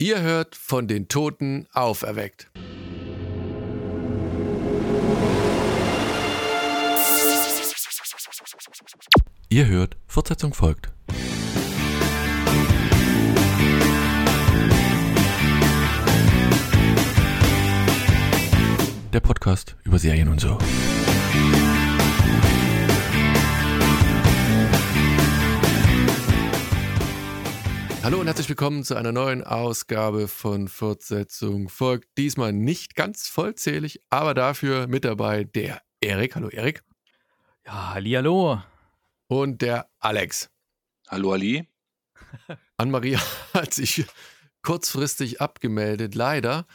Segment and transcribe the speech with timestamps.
[0.00, 2.48] Ihr hört von den Toten auferweckt.
[9.48, 10.92] Ihr hört, Fortsetzung folgt.
[19.12, 20.58] Der Podcast über Serien und so.
[28.08, 32.08] Hallo und herzlich willkommen zu einer neuen Ausgabe von Fortsetzung folgt.
[32.16, 36.34] Diesmal nicht ganz vollzählig, aber dafür mit dabei der Erik.
[36.34, 36.82] Hallo Erik.
[37.66, 38.62] Ja, hallo.
[39.26, 40.48] Und der Alex.
[41.06, 41.68] Hallo Ali.
[42.78, 43.18] Anne-Marie
[43.52, 44.06] hat sich
[44.62, 46.66] kurzfristig abgemeldet, leider.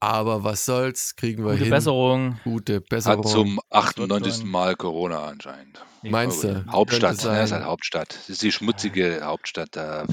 [0.00, 1.70] Aber was soll's, kriegen wir Gute hin.
[1.70, 2.40] Besserung.
[2.44, 3.24] Gute Besserung.
[3.24, 4.36] Hat zum wird 98.
[4.36, 4.48] schon.
[4.48, 5.84] Mal Corona anscheinend.
[6.02, 6.64] Meinst du?
[6.70, 7.42] Hauptstadt, ne?
[7.42, 8.14] ist halt Hauptstadt.
[8.14, 9.70] Das ist die schmutzige Hauptstadt.
[9.72, 10.06] Da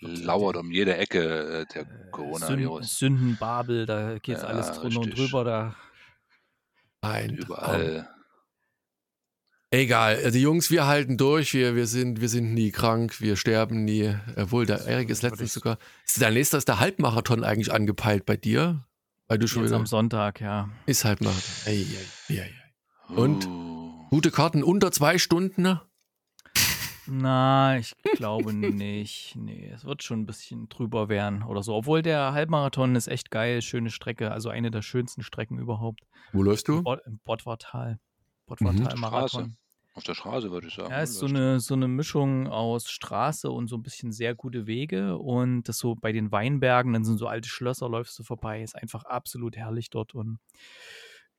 [0.00, 1.20] lauert um jede Ecke
[1.60, 2.98] äh, der äh, Coronavirus.
[2.98, 5.44] Sündenbabel, da geht's Ja, alles drunter und drüber.
[5.44, 5.76] Da
[7.02, 8.08] Ein Überall.
[9.72, 13.36] Egal, also die Jungs, wir halten durch, wir, wir, sind, wir sind nie krank, wir
[13.36, 14.16] sterben nie.
[14.36, 15.78] Obwohl, der Erik ist letztens sogar.
[16.04, 18.84] Ist dein nächster ist der Halbmarathon eigentlich angepeilt bei dir?
[19.28, 19.78] Weil du schon jetzt wieder.
[19.78, 20.70] am Sonntag, ja.
[20.86, 21.42] Ist Halbmarathon.
[21.66, 21.86] Ei,
[22.28, 23.14] ei, ei, ei.
[23.14, 23.46] Und?
[23.46, 25.82] Uh, Gute Karten unter zwei Stunden, ne?
[27.12, 29.34] Na, ich glaube nicht.
[29.34, 31.74] Nee, es wird schon ein bisschen drüber werden oder so.
[31.74, 36.02] Obwohl der Halbmarathon ist echt geil, schöne Strecke, also eine der schönsten Strecken überhaupt.
[36.32, 36.78] Wo läufst du?
[36.78, 37.94] Im, Bot im Bottwartal.
[37.94, 37.98] Mhm.
[38.46, 38.98] Bottwartal Straße.
[38.98, 39.56] Marathon.
[39.94, 40.90] auf der Straße würde ich sagen.
[40.90, 44.68] Ja, ist so eine, so eine Mischung aus Straße und so ein bisschen sehr gute
[44.68, 45.18] Wege.
[45.18, 48.62] Und das so bei den Weinbergen, dann sind so alte Schlösser, läufst du vorbei.
[48.62, 50.38] Ist einfach absolut herrlich dort und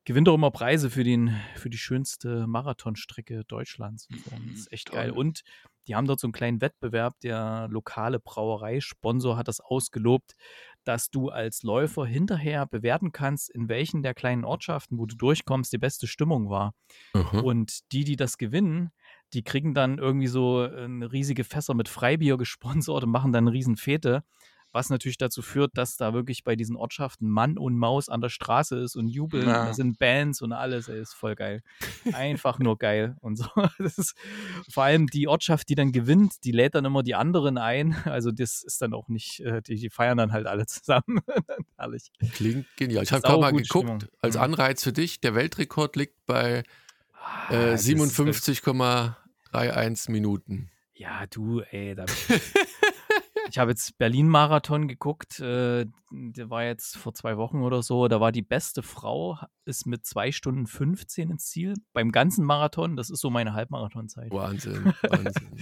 [0.04, 4.08] gewinnt auch immer Preise für, den, für die schönste Marathonstrecke Deutschlands.
[4.08, 4.96] Das ist echt Toll.
[4.96, 5.10] geil.
[5.10, 5.42] Und
[5.86, 7.18] die haben dort so einen kleinen Wettbewerb.
[7.20, 10.34] Der lokale Brauereisponsor hat das ausgelobt,
[10.84, 15.72] dass du als Läufer hinterher bewerten kannst, in welchen der kleinen Ortschaften, wo du durchkommst,
[15.72, 16.74] die beste Stimmung war.
[17.12, 17.40] Aha.
[17.40, 18.90] Und die, die das gewinnen,
[19.32, 23.54] die kriegen dann irgendwie so äh, riesige Fässer mit Freibier gesponsert und machen dann eine
[23.54, 24.24] riesen Fete,
[24.72, 28.30] was natürlich dazu führt, dass da wirklich bei diesen Ortschaften Mann und Maus an der
[28.30, 29.46] Straße ist und jubeln.
[29.48, 29.60] Ja.
[29.62, 31.62] Und da sind Bands und alles, ey, ist voll geil.
[32.12, 33.44] Einfach nur geil und so.
[33.78, 34.14] Ist
[34.70, 37.94] vor allem die Ortschaft, die dann gewinnt, die lädt dann immer die anderen ein.
[38.04, 41.20] Also das ist dann auch nicht, äh, die, die feiern dann halt alle zusammen.
[41.76, 42.10] Herrlich.
[42.32, 43.02] Klingt genial.
[43.04, 44.04] Ich habe gerade mal geguckt, Stimmung.
[44.20, 44.42] als Mhm.
[44.42, 46.62] Anreiz für dich, der Weltrekord liegt bei
[47.14, 50.70] Ah, äh, das ist- 57,31 Minuten.
[50.94, 52.04] Ja, du, ey, da.
[53.52, 58.08] ich habe jetzt Berlin-Marathon geguckt, äh, der war jetzt vor zwei Wochen oder so.
[58.08, 61.74] Da war die beste Frau, ist mit zwei Stunden 15 ins Ziel.
[61.92, 64.32] Beim ganzen Marathon, das ist so meine Halbmarathonzeit.
[64.32, 65.60] Wahnsinn, Wahnsinn.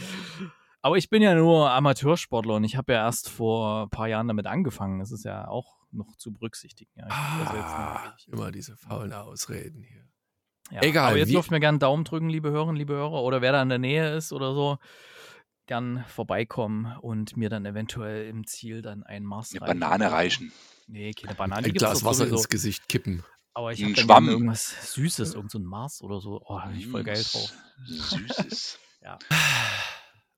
[0.82, 4.28] Aber ich bin ja nur Amateursportler und ich habe ja erst vor ein paar Jahren
[4.28, 5.00] damit angefangen.
[5.00, 6.92] Das ist ja auch noch zu berücksichtigen.
[6.94, 10.06] Ja, also jetzt ah, immer diese faulen Ausreden hier.
[10.70, 13.42] Ja, Egal, Aber jetzt dürft mir gerne einen Daumen drücken, liebe Hörerinnen, liebe Hörer, oder
[13.42, 14.78] wer da in der Nähe ist oder so,
[15.70, 20.50] gern vorbeikommen und mir dann eventuell im Ziel dann ein Mars Eine Banane reichen.
[20.88, 21.64] Nee, keine Banane.
[21.68, 22.36] Ein Glas Wasser sowieso.
[22.38, 23.22] ins Gesicht kippen.
[23.54, 24.28] Aber ich habe dann Schwamm.
[24.28, 26.42] irgendwas Süßes, irgend so ein Mars oder so.
[26.44, 27.52] Oh, bin ich voll geil drauf.
[27.86, 28.80] Süßes.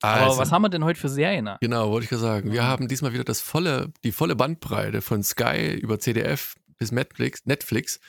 [0.01, 1.49] Aber Also, was haben wir denn heute für Serien?
[1.61, 2.51] Genau, wollte ich gerade sagen.
[2.51, 2.67] Wir Mhm.
[2.67, 7.45] haben diesmal wieder das volle, die volle Bandbreite von Sky über CDF bis Netflix.
[7.45, 7.99] Netflix.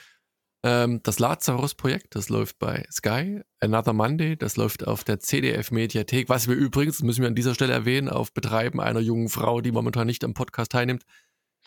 [0.65, 3.41] Ähm, das Lazarus-Projekt, das läuft bei Sky.
[3.59, 6.27] Another Monday, das läuft auf der CDF-Mediathek.
[6.27, 9.71] Was wir übrigens, müssen wir an dieser Stelle erwähnen, auf Betreiben einer jungen Frau, die
[9.71, 11.03] momentan nicht am Podcast teilnimmt,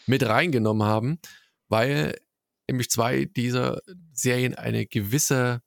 [0.07, 1.21] mit reingenommen haben,
[1.69, 2.19] weil
[2.69, 3.79] nämlich zwei dieser
[4.13, 5.63] Serien eine gewisse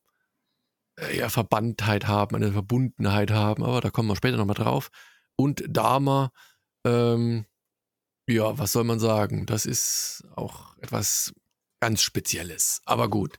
[1.00, 4.90] äh, ja, Verbandtheit haben, eine Verbundenheit haben, aber da kommen wir später nochmal drauf.
[5.38, 6.32] Und Dama,
[6.86, 7.46] ähm,
[8.28, 9.46] ja, was soll man sagen?
[9.46, 11.34] Das ist auch etwas
[11.82, 12.82] ganz Spezielles.
[12.86, 13.38] Aber gut.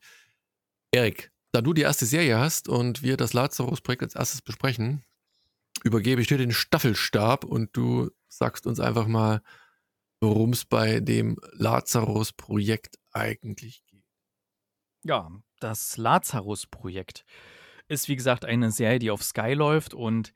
[0.92, 5.04] Erik, da du die erste Serie hast und wir das Lazarus-Projekt als erstes besprechen,
[5.84, 9.42] übergebe ich dir den Staffelstab und du sagst uns einfach mal,
[10.20, 14.05] worum es bei dem Lazarus-Projekt eigentlich geht.
[15.05, 15.31] Ja,
[15.61, 17.25] das Lazarus-Projekt
[17.88, 20.32] ist wie gesagt eine Serie, die auf Sky läuft und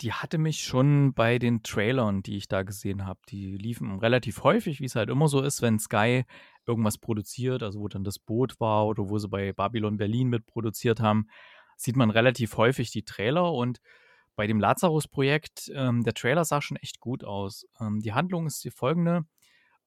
[0.00, 4.42] die hatte mich schon bei den Trailern, die ich da gesehen habe, die liefen relativ
[4.42, 6.24] häufig, wie es halt immer so ist, wenn Sky
[6.66, 11.00] irgendwas produziert, also wo dann das Boot war oder wo sie bei Babylon Berlin mitproduziert
[11.00, 11.28] haben,
[11.76, 13.80] sieht man relativ häufig die Trailer und
[14.34, 17.66] bei dem Lazarus-Projekt, ähm, der Trailer sah schon echt gut aus.
[17.80, 19.24] Ähm, die Handlung ist die folgende.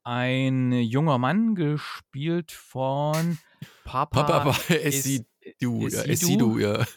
[0.04, 3.38] Ein junger Mann, gespielt von
[3.84, 6.58] Papa, Papa, Essidu, ja, Esidu?
[6.58, 6.86] Ja.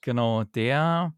[0.00, 1.12] Genau, der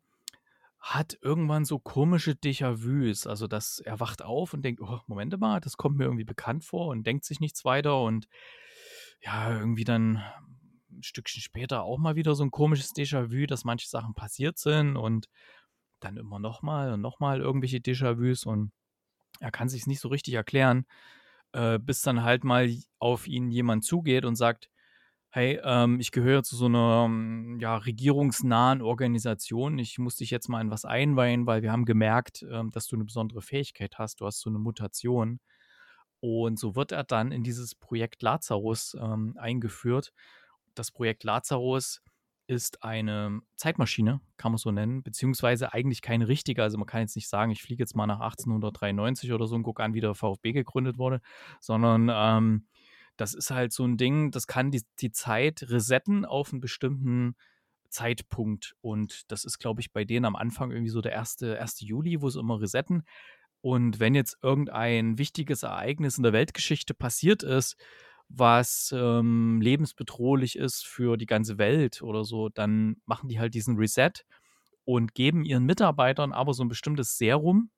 [0.81, 3.27] hat irgendwann so komische Déjà-vus.
[3.27, 6.65] Also, dass er wacht auf und denkt, oh, Moment mal, das kommt mir irgendwie bekannt
[6.65, 8.29] vor und denkt sich nichts weiter und
[9.21, 10.23] ja, irgendwie dann
[10.91, 14.97] ein Stückchen später auch mal wieder so ein komisches Déjà-vu, dass manche Sachen passiert sind
[14.97, 15.29] und
[16.01, 18.73] dann immer nochmal und nochmal irgendwelche Déjà-vus und
[19.39, 20.87] er kann sich nicht so richtig erklären,
[21.53, 24.71] äh, bis dann halt mal auf ihn jemand zugeht und sagt,
[25.31, 29.79] hey, ähm, ich gehöre zu so einer ähm, ja, regierungsnahen Organisation.
[29.79, 32.97] Ich muss dich jetzt mal in was einweihen, weil wir haben gemerkt, ähm, dass du
[32.97, 34.21] eine besondere Fähigkeit hast.
[34.21, 35.41] Du hast so eine Mutation.
[36.21, 40.13] Und so wird er dann in dieses Projekt Lazarus ähm, eingeführt.
[40.75, 42.03] Das Projekt Lazarus
[42.49, 46.65] ist eine Zeitmaschine, kann man so nennen, beziehungsweise eigentlich keine richtige.
[46.65, 49.63] Also man kann jetzt nicht sagen, ich fliege jetzt mal nach 1893 oder so und
[49.63, 51.21] gucke an, wie der VfB gegründet wurde,
[51.61, 52.67] sondern ähm,
[53.21, 57.37] das ist halt so ein Ding, das kann die, die Zeit resetten auf einen bestimmten
[57.91, 58.75] Zeitpunkt.
[58.81, 61.43] Und das ist, glaube ich, bei denen am Anfang irgendwie so der 1.
[61.43, 61.81] 1.
[61.81, 63.03] Juli, wo sie immer resetten.
[63.61, 67.77] Und wenn jetzt irgendein wichtiges Ereignis in der Weltgeschichte passiert ist,
[68.29, 73.77] was ähm, lebensbedrohlich ist für die ganze Welt oder so, dann machen die halt diesen
[73.77, 74.13] Reset
[74.85, 77.71] und geben ihren Mitarbeitern aber so ein bestimmtes Serum,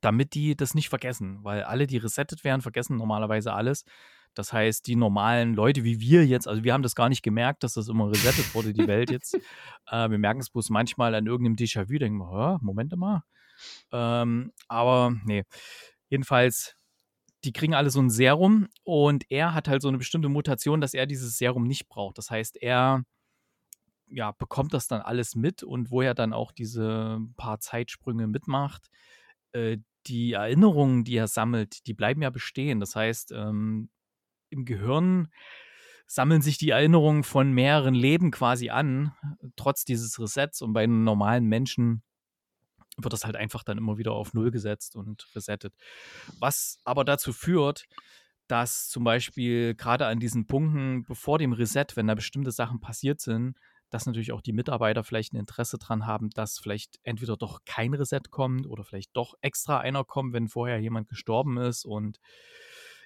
[0.00, 3.84] damit die das nicht vergessen, weil alle, die resettet werden, vergessen normalerweise alles.
[4.34, 7.62] Das heißt, die normalen Leute wie wir jetzt, also wir haben das gar nicht gemerkt,
[7.62, 9.38] dass das immer resettet wurde, die Welt jetzt.
[9.90, 13.22] Äh, wir merken es bloß manchmal an irgendeinem Déjà-vu, denken wir, Moment mal.
[13.92, 15.44] Ähm, aber nee,
[16.08, 16.74] jedenfalls,
[17.44, 20.94] die kriegen alle so ein Serum und er hat halt so eine bestimmte Mutation, dass
[20.94, 22.16] er dieses Serum nicht braucht.
[22.16, 23.04] Das heißt, er
[24.08, 28.88] ja, bekommt das dann alles mit und wo er dann auch diese paar Zeitsprünge mitmacht,
[29.52, 32.80] äh, die Erinnerungen, die er sammelt, die bleiben ja bestehen.
[32.80, 33.88] Das heißt, ähm,
[34.54, 35.28] im Gehirn
[36.06, 39.12] sammeln sich die Erinnerungen von mehreren Leben quasi an,
[39.56, 40.62] trotz dieses Resets.
[40.62, 42.02] Und bei einem normalen Menschen
[42.96, 45.74] wird das halt einfach dann immer wieder auf Null gesetzt und resettet.
[46.38, 47.86] Was aber dazu führt,
[48.46, 53.20] dass zum Beispiel gerade an diesen Punkten, bevor dem Reset, wenn da bestimmte Sachen passiert
[53.20, 53.56] sind,
[53.90, 57.94] dass natürlich auch die Mitarbeiter vielleicht ein Interesse dran haben, dass vielleicht entweder doch kein
[57.94, 62.18] Reset kommt oder vielleicht doch extra einer kommt, wenn vorher jemand gestorben ist und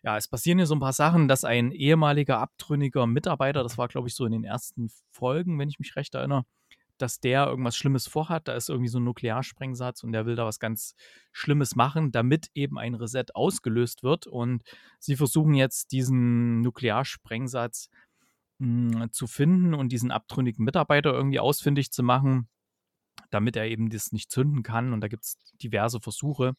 [0.03, 3.89] ja, es passieren hier so ein paar Sachen, dass ein ehemaliger abtrünniger Mitarbeiter, das war,
[3.89, 6.45] glaube ich, so in den ersten Folgen, wenn ich mich recht erinnere,
[6.99, 8.49] dass der irgendwas Schlimmes vorhat.
[8.49, 10.95] Da ist irgendwie so ein Nuklearsprengsatz und der will da was ganz
[11.33, 14.27] Schlimmes machen, damit eben ein Reset ausgelöst wird.
[14.27, 14.63] Und
[14.99, 17.89] sie versuchen jetzt diesen Nuklearsprengsatz
[18.59, 22.49] mh, hm, zu finden und diesen abtrünnigen Mitarbeiter irgendwie ausfindig zu machen,
[23.31, 24.93] damit er eben das nicht zünden kann.
[24.93, 26.55] Und da gibt es diverse Versuche.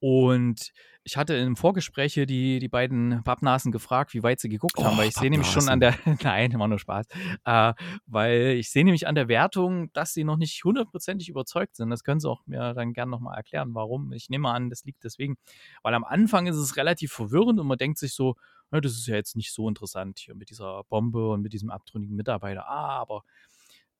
[0.00, 0.72] Und
[1.04, 4.98] ich hatte im Vorgespräch hier die, die beiden Pappnasen gefragt, wie weit sie geguckt haben,
[4.98, 7.06] weil ich sehe nämlich schon an der, nein, war nur Spaß,
[7.44, 7.74] äh,
[8.06, 11.90] weil ich sehe nämlich an der Wertung, dass sie noch nicht hundertprozentig überzeugt sind.
[11.90, 14.12] Das können sie auch mir dann gerne nochmal erklären, warum.
[14.12, 15.36] Ich nehme an, das liegt deswegen,
[15.82, 18.34] weil am Anfang ist es relativ verwirrend und man denkt sich so,
[18.72, 21.70] na, das ist ja jetzt nicht so interessant hier mit dieser Bombe und mit diesem
[21.70, 22.66] abtrünnigen Mitarbeiter.
[22.68, 23.22] Ah, aber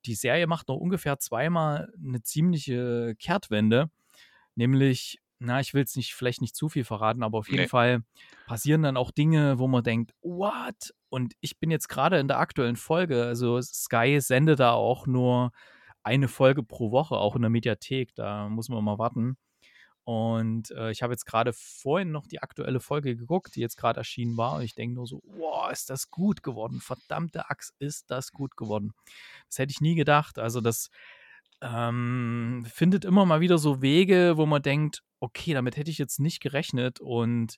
[0.07, 3.91] die Serie macht noch ungefähr zweimal eine ziemliche Kehrtwende,
[4.57, 7.69] nämlich na, ich will es nicht, vielleicht nicht zu viel verraten, aber auf jeden nee.
[7.69, 8.03] Fall
[8.47, 10.95] passieren dann auch Dinge, wo man denkt, what?
[11.09, 15.53] Und ich bin jetzt gerade in der aktuellen Folge, also Sky sendet da auch nur
[16.03, 19.37] eine Folge pro Woche, auch in der Mediathek, da muss man mal warten.
[20.05, 23.99] Und äh, ich habe jetzt gerade vorhin noch die aktuelle Folge geguckt, die jetzt gerade
[23.99, 24.55] erschienen war.
[24.55, 26.81] Und ich denke nur so, wow, ist das gut geworden.
[26.81, 28.93] Verdammte Axt, ist das gut geworden.
[29.49, 30.39] Das hätte ich nie gedacht.
[30.39, 30.91] Also das
[31.61, 36.21] ähm, findet immer mal wieder so Wege, wo man denkt, okay, damit hätte ich jetzt
[36.21, 37.57] nicht gerechnet und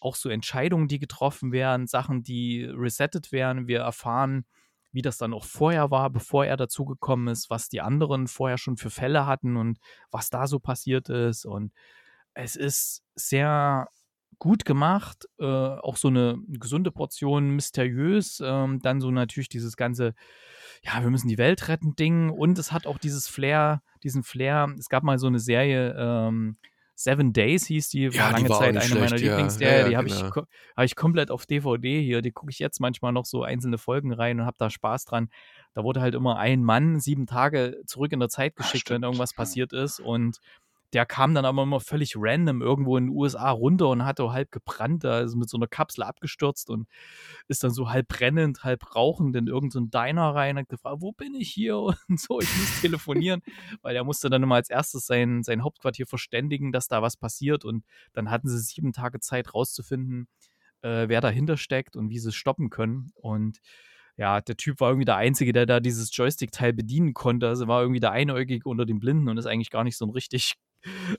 [0.00, 3.68] auch so Entscheidungen, die getroffen werden, Sachen, die resettet werden.
[3.68, 4.44] Wir erfahren,
[4.92, 8.76] wie das dann auch vorher war, bevor er dazugekommen ist, was die anderen vorher schon
[8.76, 9.78] für Fälle hatten und
[10.10, 11.44] was da so passiert ist.
[11.46, 11.72] Und
[12.34, 13.88] es ist sehr
[14.38, 20.14] gut gemacht, äh, auch so eine gesunde Portion mysteriös, ähm, dann so natürlich dieses ganze,
[20.82, 24.74] ja, wir müssen die Welt retten Ding und es hat auch dieses Flair, diesen Flair.
[24.78, 26.56] Es gab mal so eine Serie, ähm,
[26.96, 29.74] Seven Days hieß die, war ja, lange war Zeit eine schlecht, meiner Lieblingsserien.
[29.74, 30.28] Ja, ja, die habe genau.
[30.28, 32.22] ich, hab ich komplett auf DVD hier.
[32.22, 35.28] Die gucke ich jetzt manchmal noch so einzelne Folgen rein und habe da Spaß dran.
[35.74, 39.02] Da wurde halt immer ein Mann sieben Tage zurück in der Zeit geschickt, Ach, wenn
[39.02, 39.98] irgendwas passiert ist.
[39.98, 40.38] Und
[40.94, 44.52] der kam dann aber immer völlig random irgendwo in den USA runter und hatte halb
[44.52, 46.88] gebrannt, da ist mit so einer Kapsel abgestürzt und
[47.48, 51.10] ist dann so halb brennend, halb rauchend in irgendeinen Diner rein und hat gefragt, wo
[51.12, 51.76] bin ich hier
[52.08, 53.42] und so, ich muss telefonieren,
[53.82, 57.64] weil er musste dann immer als erstes sein, sein Hauptquartier verständigen, dass da was passiert
[57.64, 60.28] und dann hatten sie sieben Tage Zeit rauszufinden,
[60.82, 63.58] äh, wer dahinter steckt und wie sie es stoppen können und
[64.16, 67.48] ja, der Typ war irgendwie der Einzige, der da dieses Joystick-Teil bedienen konnte.
[67.48, 70.10] Also war irgendwie der Einäugige unter den Blinden und ist eigentlich gar nicht so ein
[70.10, 70.54] richtig,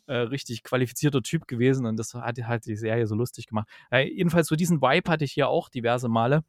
[0.07, 1.85] äh, richtig qualifizierter Typ gewesen.
[1.85, 3.67] Und das hat halt die Serie so lustig gemacht.
[3.91, 6.43] Äh, jedenfalls so diesen Vibe hatte ich hier auch diverse Male.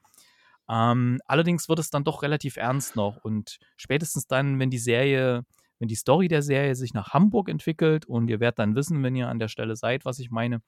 [0.69, 3.19] Ähm, allerdings wird es dann doch relativ ernst noch.
[3.19, 5.45] Und spätestens dann, wenn die Serie,
[5.79, 9.17] wenn die Story der Serie sich nach Hamburg entwickelt und ihr werdet dann wissen, wenn
[9.17, 10.63] ihr an der Stelle seid, was ich meine,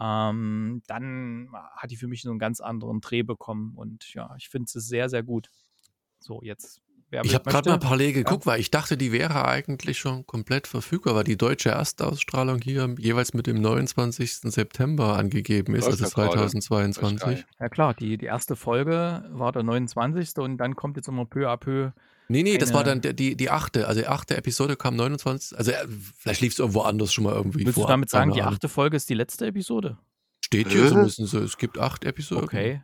[0.00, 3.74] ähm, dann hat die für mich so einen ganz anderen Dreh bekommen.
[3.76, 5.50] Und ja, ich finde es sehr, sehr gut.
[6.18, 6.82] So, jetzt.
[7.10, 8.52] Ich habe gerade mal parallel geguckt, ja.
[8.52, 13.34] weil ich dachte, die wäre eigentlich schon komplett verfügbar, weil die deutsche Erstausstrahlung hier jeweils
[13.34, 14.32] mit dem 29.
[14.42, 17.44] September angegeben ist, also 2022.
[17.58, 20.36] Ja klar, die, die erste Folge war der 29.
[20.38, 21.90] und dann kommt jetzt immer peu à peu
[22.30, 23.88] Nee, nee, das war dann die, die achte.
[23.88, 25.58] Also die achte Episode kam 29.
[25.58, 25.74] Also äh,
[26.16, 27.86] vielleicht lief es irgendwo anders schon mal irgendwie Willst vor.
[27.86, 29.98] du damit sagen, die achte Folge ist die letzte Episode?
[30.44, 31.40] Steht hier so.
[31.40, 32.44] Es gibt acht Episoden.
[32.44, 32.82] Okay.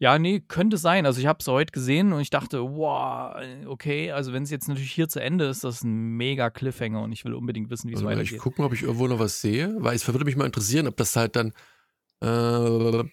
[0.00, 1.06] Ja, nee, könnte sein.
[1.06, 3.36] Also ich habe es heute gesehen und ich dachte, wow,
[3.66, 7.02] okay, also wenn es jetzt natürlich hier zu Ende ist, das ist ein mega Cliffhanger
[7.02, 8.32] und ich will unbedingt wissen, wie es also weitergeht.
[8.32, 10.86] Ich gucke mal, ob ich irgendwo noch was sehe, weil es würde mich mal interessieren,
[10.86, 11.52] ob das halt dann
[12.20, 13.04] äh,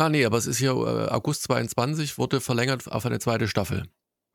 [0.00, 3.82] Ah nee, aber es ist hier äh, August 22 wurde verlängert auf eine zweite Staffel.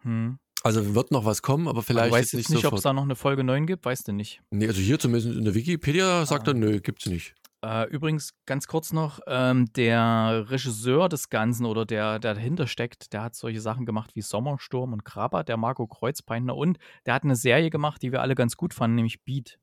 [0.01, 0.37] Hm.
[0.61, 3.03] Also wird noch was kommen, aber vielleicht aber weißt nicht, nicht ob es da noch
[3.03, 4.41] eine Folge 9 gibt, weißt du nicht.
[4.51, 6.51] Nee, also hier zumindest in der Wikipedia sagt ah.
[6.51, 7.33] er, nö, gibt's nicht.
[7.63, 13.13] Äh, übrigens, ganz kurz noch, ähm, der Regisseur des Ganzen oder der, der dahinter steckt,
[13.13, 17.23] der hat solche Sachen gemacht wie Sommersturm und Krabber, der Marco Kreuzbeiner und der hat
[17.23, 19.59] eine Serie gemacht, die wir alle ganz gut fanden, nämlich Beat.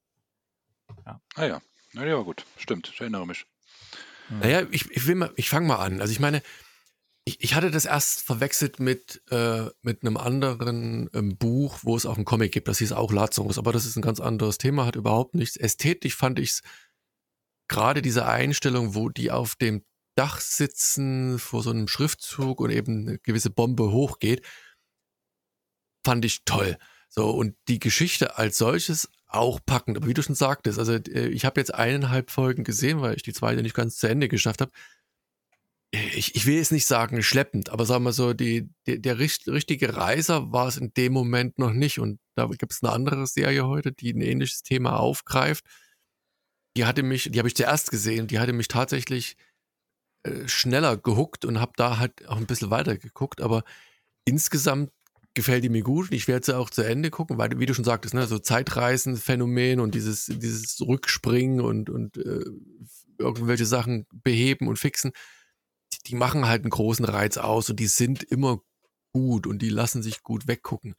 [1.05, 1.21] Ja.
[1.35, 1.61] Ah ja,
[1.93, 3.45] na ja, gut, stimmt, ich erinnere mich.
[4.31, 6.01] Naja, ich, ich, ich fange mal an.
[6.01, 6.41] Also ich meine,
[7.25, 12.07] ich, ich hatte das erst verwechselt mit, äh, mit einem anderen ähm, Buch, wo es
[12.07, 12.69] auch einen Comic gibt.
[12.69, 15.57] Das hieß auch Lazarus, aber das ist ein ganz anderes Thema, hat überhaupt nichts.
[15.57, 16.63] Ästhetisch fand ich es
[17.71, 19.85] gerade diese Einstellung, wo die auf dem
[20.17, 24.45] Dach sitzen vor so einem Schriftzug und eben eine gewisse Bombe hochgeht,
[26.05, 26.77] fand ich toll.
[27.09, 29.97] So, und die Geschichte als solches auch packend.
[29.97, 33.23] Aber wie du schon sagtest, also äh, ich habe jetzt eineinhalb Folgen gesehen, weil ich
[33.23, 34.73] die zweite nicht ganz zu Ende geschafft habe
[35.93, 39.97] ich, ich will jetzt nicht sagen schleppend, aber sagen wir so, die, die, der richtige
[39.97, 41.99] Reiser war es in dem Moment noch nicht.
[41.99, 45.65] Und da gibt es eine andere Serie heute, die ein ähnliches Thema aufgreift.
[46.77, 49.37] Die hatte mich, die habe ich zuerst gesehen, die hatte mich tatsächlich
[50.23, 53.41] äh, schneller gehuckt und habe da halt auch ein bisschen weiter geguckt.
[53.41, 53.65] Aber
[54.25, 54.93] insgesamt
[55.35, 57.75] gefällt die mir gut und ich werde sie auch zu Ende gucken, weil, wie du
[57.75, 62.45] schon sagtest, ne, so Zeitreisenphänomen und dieses, dieses Rückspringen und, und äh,
[63.19, 65.13] irgendwelche Sachen beheben und fixen
[66.07, 68.61] die machen halt einen großen Reiz aus und die sind immer
[69.13, 70.95] gut und die lassen sich gut weggucken.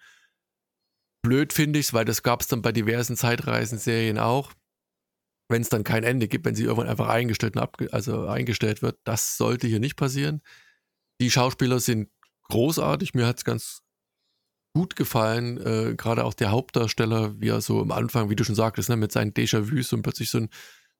[1.24, 4.52] Blöd finde ich es, weil das gab es dann bei diversen Zeitreisenserien auch.
[5.52, 7.56] Wenn es dann kein Ende gibt, wenn sie irgendwann einfach eingestellt,
[7.92, 10.42] also eingestellt wird, das sollte hier nicht passieren.
[11.20, 12.10] Die Schauspieler sind
[12.50, 13.82] großartig, mir hat es ganz
[14.74, 18.56] gut gefallen, äh, gerade auch der Hauptdarsteller, wie er so am Anfang, wie du schon
[18.56, 20.50] sagtest, ne, mit seinen Déjà-vus und plötzlich so, ein,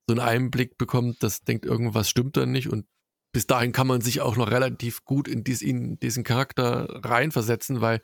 [0.08, 2.70] so einen Einblick bekommt, das denkt, irgendwas stimmt dann nicht.
[2.70, 2.86] Und
[3.34, 7.80] bis dahin kann man sich auch noch relativ gut in, dies, in diesen Charakter reinversetzen,
[7.82, 8.02] weil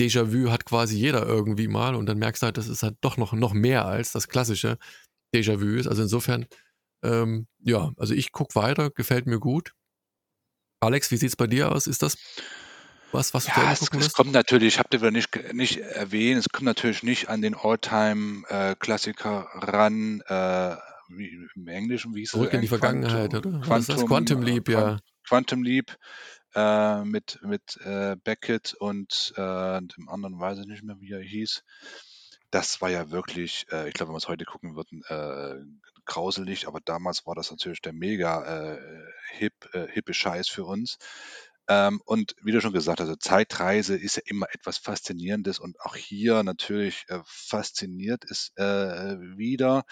[0.00, 1.94] Déjà-vu hat quasi jeder irgendwie mal.
[1.94, 4.78] Und dann merkst du halt, das ist halt doch noch, noch mehr als das klassische
[5.34, 5.86] Déjà-vu ist.
[5.86, 6.46] Also insofern,
[7.02, 9.72] ähm, ja, also ich gucke weiter, gefällt mir gut.
[10.80, 11.86] Alex, wie sieht es bei dir aus?
[11.86, 12.16] Ist das
[13.12, 16.48] was, was du ja, es, es kommt natürlich, ich habe dir nicht, nicht erwähnt, es
[16.48, 20.76] kommt natürlich nicht an den All-Time-Klassiker äh, ran, äh,
[21.14, 23.66] wie, im Englischen, wie hieß Zurück in die Vergangenheit, Quantum, oder?
[23.66, 24.98] Quantum, Quantum Leap, ja.
[25.28, 25.94] Quantum Leap
[26.54, 31.20] äh, mit, mit äh, Beckett und äh, dem anderen weiß ich nicht mehr, wie er
[31.20, 31.62] hieß.
[32.52, 35.56] Das war ja wirklich, äh, ich glaube, wenn wir es heute gucken würden, äh,
[36.04, 38.78] grauselig, aber damals war das natürlich der mega äh,
[39.32, 39.54] hip,
[39.90, 40.98] hippe Scheiß für uns.
[41.68, 45.80] Ähm, und wie du schon gesagt hast, also Zeitreise ist ja immer etwas Faszinierendes und
[45.80, 49.84] auch hier natürlich äh, fasziniert es äh, wieder.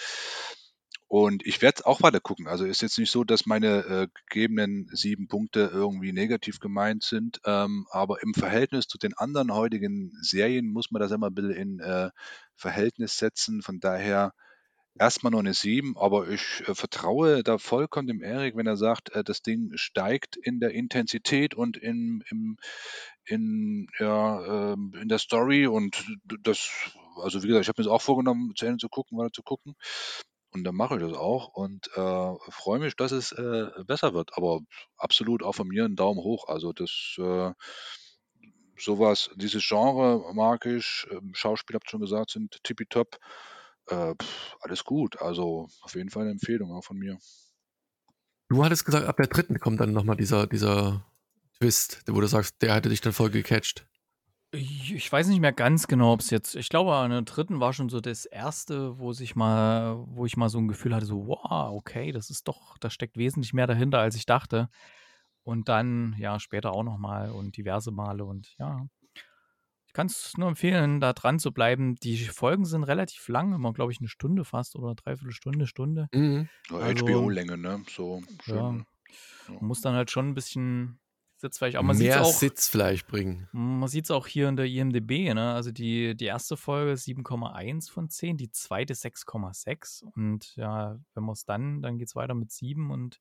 [1.10, 2.46] Und ich werde auch weiter gucken.
[2.46, 7.40] Also ist jetzt nicht so, dass meine äh, gegebenen sieben Punkte irgendwie negativ gemeint sind,
[7.44, 11.50] ähm, aber im Verhältnis zu den anderen heutigen Serien muss man das immer ein bisschen
[11.50, 12.10] in äh,
[12.54, 13.60] Verhältnis setzen.
[13.60, 14.34] Von daher
[15.00, 19.10] erstmal nur eine sieben, aber ich äh, vertraue da vollkommen dem Erik, wenn er sagt,
[19.10, 22.56] äh, das Ding steigt in der Intensität und in, im,
[23.24, 26.04] in, ja, ähm, in der Story und
[26.44, 26.70] das,
[27.20, 29.42] also wie gesagt, ich habe mir das auch vorgenommen, zu Ende zu gucken, weiter zu
[29.42, 29.74] gucken.
[30.52, 34.36] Und dann mache ich das auch und äh, freue mich, dass es äh, besser wird.
[34.36, 34.60] Aber
[34.96, 36.48] absolut auch von mir ein Daumen hoch.
[36.48, 37.52] Also das äh,
[38.76, 41.06] sowas, dieses Genre mag ich.
[41.10, 43.18] Ähm, Schauspiel habt ihr schon gesagt, sind tippitopp.
[43.86, 44.14] Äh,
[44.60, 45.20] alles gut.
[45.20, 47.18] Also auf jeden Fall eine Empfehlung auch von mir.
[48.48, 51.06] Du hattest gesagt, ab der dritten kommt dann nochmal dieser, dieser
[51.58, 53.86] Twist, wo du sagst, der hatte dich dann voll gecatcht?
[54.52, 57.60] Ich ich weiß nicht mehr ganz genau, ob es jetzt ich glaube, an der dritten
[57.60, 61.06] war schon so das erste, wo sich mal wo ich mal so ein Gefühl hatte,
[61.06, 64.68] so: „Wow, okay, das ist doch da steckt wesentlich mehr dahinter, als ich dachte.“
[65.44, 68.86] Und dann, ja, später auch noch mal und diverse Male und ja.
[69.86, 71.96] Ich kann es nur empfehlen, da dran zu bleiben.
[71.96, 76.08] Die Folgen sind relativ lang, immer, glaube ich, eine Stunde fast oder dreiviertel Stunde, Stunde.
[76.14, 76.48] Mhm.
[76.70, 77.82] Also, HBO-Länge, ne?
[77.88, 78.84] So ja, schön.
[79.48, 79.60] Ja.
[79.60, 81.00] man muss dann halt schon ein bisschen
[81.40, 83.48] Sitz vielleicht auch man Mehr auch Sitzfleisch bringen.
[83.52, 85.52] Man sieht es auch hier in der IMDb, ne?
[85.54, 90.04] Also die, die erste Folge 7,1 von 10, die zweite 6,6.
[90.14, 93.20] Und ja, wenn man es dann, dann geht es weiter mit 7 und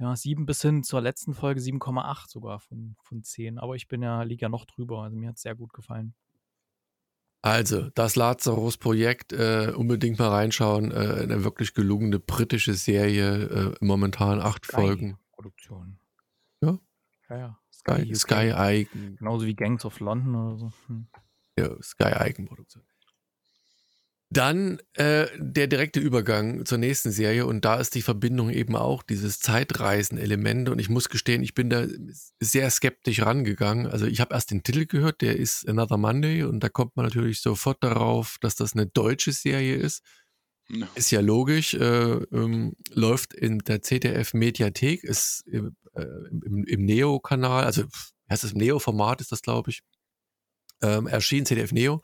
[0.00, 3.58] ja, 7 bis hin zur letzten Folge 7,8 sogar von, von 10.
[3.58, 5.02] Aber ich bin ja, liege ja noch drüber.
[5.02, 6.14] Also mir hat es sehr gut gefallen.
[7.40, 10.90] Also, das Lazarus-Projekt, äh, unbedingt mal reinschauen.
[10.90, 15.18] Äh, eine wirklich gelungene britische Serie, äh, momentan acht Folgen.
[15.30, 16.00] Produktion.
[16.60, 16.78] Ja.
[17.28, 17.58] Ja, ja.
[17.72, 18.14] Sky.
[18.14, 20.72] Sky Eigen, Genauso wie Gangs of London oder so.
[20.86, 21.06] Hm.
[21.58, 22.84] ja, Sky Eigenproduktion.
[24.30, 29.02] Dann äh, der direkte Übergang zur nächsten Serie und da ist die Verbindung eben auch
[29.02, 31.86] dieses Zeitreisen-Element und ich muss gestehen, ich bin da
[32.38, 33.86] sehr skeptisch rangegangen.
[33.86, 37.06] Also ich habe erst den Titel gehört, der ist Another Monday und da kommt man
[37.06, 40.02] natürlich sofort darauf, dass das eine deutsche Serie ist.
[40.70, 40.86] Ja.
[40.94, 47.64] Ist ja logisch, äh, ähm, läuft in der ZDF-Mediathek, ist im, äh, im, im Neo-Kanal,
[47.64, 47.84] also
[48.28, 49.80] heißt das Neo-Format ist das, glaube ich,
[50.82, 52.02] ähm, erschien ZDF Neo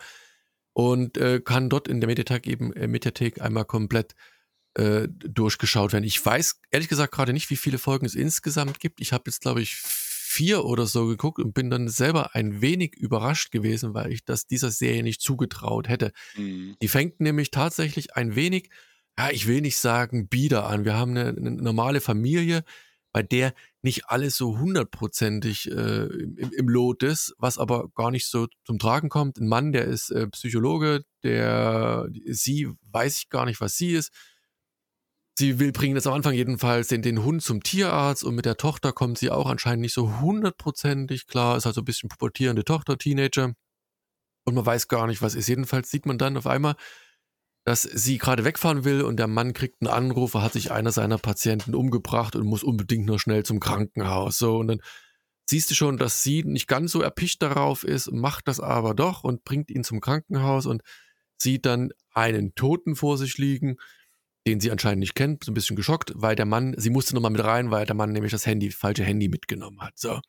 [0.73, 4.15] und äh, kann dort in der Mediathek eben äh, Mediathek einmal komplett
[4.75, 6.05] äh, durchgeschaut werden.
[6.05, 9.01] Ich weiß ehrlich gesagt gerade nicht, wie viele Folgen es insgesamt gibt.
[9.01, 9.77] Ich habe jetzt, glaube ich,
[10.35, 14.47] vier oder so geguckt und bin dann selber ein wenig überrascht gewesen, weil ich das
[14.47, 16.13] dieser Serie nicht zugetraut hätte.
[16.37, 16.75] Mhm.
[16.83, 18.71] Die fängt nämlich tatsächlich ein wenig,
[19.17, 20.85] ja, ich will nicht sagen bieder an.
[20.85, 22.65] Wir haben eine, eine normale Familie,
[23.13, 28.27] bei der nicht alles so hundertprozentig äh, im, im Lot ist, was aber gar nicht
[28.27, 29.39] so zum Tragen kommt.
[29.39, 34.11] Ein Mann, der ist äh, Psychologe, der sie weiß ich gar nicht, was sie ist.
[35.37, 38.57] Sie will bringen jetzt am Anfang jedenfalls den, den Hund zum Tierarzt und mit der
[38.57, 42.97] Tochter kommt sie auch anscheinend nicht so hundertprozentig klar, ist also ein bisschen pubertierende Tochter,
[42.99, 43.53] Teenager.
[44.45, 45.49] Und man weiß gar nicht, was ist.
[45.49, 46.77] Jedenfalls sieht man dann auf einmal,
[47.65, 50.93] dass sie gerade wegfahren will und der Mann kriegt einen Anruf, er hat sich einer
[50.93, 54.39] seiner Patienten umgebracht und muss unbedingt nur schnell zum Krankenhaus.
[54.39, 54.81] So, und dann
[55.49, 59.25] siehst du schon, dass sie nicht ganz so erpicht darauf ist, macht das aber doch
[59.25, 60.83] und bringt ihn zum Krankenhaus und
[61.39, 63.77] sieht dann einen Toten vor sich liegen,
[64.47, 67.31] den sie anscheinend nicht kennt, so ein bisschen geschockt, weil der Mann, sie musste nochmal
[67.31, 69.99] mit rein, weil der Mann nämlich das Handy, falsche Handy mitgenommen hat.
[69.99, 70.21] So.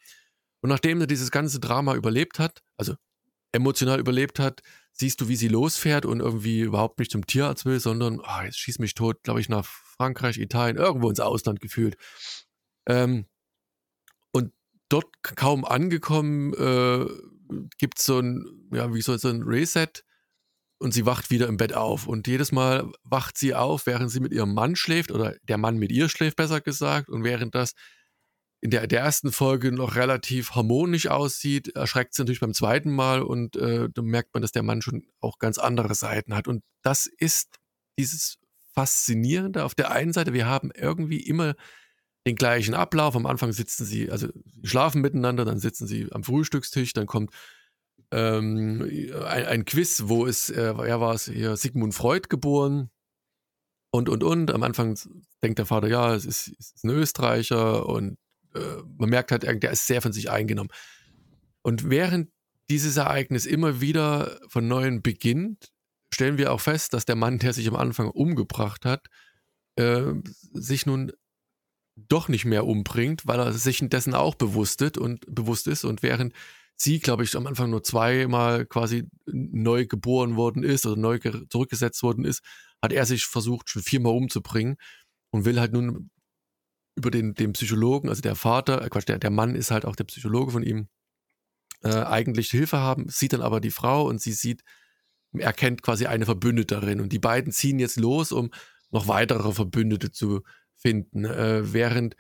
[0.62, 2.96] Und nachdem sie dieses ganze Drama überlebt hat, also
[3.52, 4.62] emotional überlebt hat,
[4.94, 8.58] siehst du, wie sie losfährt und irgendwie überhaupt nicht zum Tierarzt will, sondern, ah, jetzt
[8.60, 11.98] schieß mich tot, glaube ich, nach Frankreich, Italien, irgendwo ins Ausland gefühlt.
[12.88, 13.26] Ähm,
[14.32, 14.54] und
[14.88, 17.06] dort kaum angekommen, äh,
[17.78, 19.90] gibt es so ein, ja, wie soll so ein Reset
[20.80, 22.08] und sie wacht wieder im Bett auf.
[22.08, 25.78] Und jedes Mal wacht sie auf, während sie mit ihrem Mann schläft, oder der Mann
[25.78, 27.74] mit ihr schläft, besser gesagt, und während das
[28.62, 33.22] in der, der ersten Folge noch relativ harmonisch aussieht, erschreckt sie natürlich beim zweiten Mal
[33.22, 36.48] und äh, dann merkt man, dass der Mann schon auch ganz andere Seiten hat.
[36.48, 37.58] Und das ist
[38.00, 38.40] dieses
[38.74, 39.64] Faszinierende.
[39.64, 41.54] Auf der einen Seite, wir haben irgendwie immer
[42.26, 43.16] den gleichen Ablauf.
[43.16, 44.30] Am Anfang sitzen sie, also
[44.64, 47.32] schlafen miteinander, dann sitzen sie am Frühstückstisch, dann kommt
[48.12, 48.82] ähm,
[49.26, 52.90] ein, ein Quiz, wo ist, äh, er war es hier, Sigmund Freud geboren
[53.92, 54.52] und, und, und.
[54.52, 54.98] Am Anfang
[55.44, 58.18] denkt der Vater, ja, es ist, es ist ein Österreicher und
[58.54, 58.60] äh,
[58.98, 60.70] man merkt halt, der ist sehr von sich eingenommen.
[61.62, 62.30] Und während
[62.70, 65.72] dieses Ereignis immer wieder von neuem beginnt,
[66.14, 69.08] stellen wir auch fest, dass der Mann, der sich am Anfang umgebracht hat,
[69.76, 70.14] äh,
[70.54, 71.12] sich nun
[71.96, 76.04] doch nicht mehr umbringt, weil er sich dessen auch bewusst ist und bewusst ist und
[76.04, 76.34] während
[76.76, 82.04] sie, glaube ich, am Anfang nur zweimal quasi neu geboren worden ist oder neu zurückgesetzt
[82.04, 82.42] worden ist,
[82.82, 84.76] hat er sich versucht, schon viermal umzubringen
[85.32, 86.10] und will halt nun
[86.96, 89.96] über den, den Psychologen, also der Vater, äh Quatsch, der, der Mann ist halt auch
[89.96, 90.88] der Psychologe von ihm,
[91.84, 94.64] äh, eigentlich Hilfe haben, sieht dann aber die Frau und sie sieht,
[95.34, 98.52] erkennt quasi eine Verbündeterin und die beiden ziehen jetzt los, um
[98.92, 100.42] noch weitere Verbündete zu
[100.78, 102.16] finden, äh, während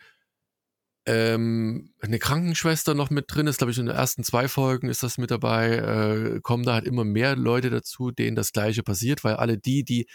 [1.05, 5.03] ähm, eine Krankenschwester noch mit drin ist, glaube ich, in den ersten zwei Folgen ist
[5.03, 9.23] das mit dabei, äh, kommen da halt immer mehr Leute dazu, denen das Gleiche passiert,
[9.23, 10.07] weil alle die, die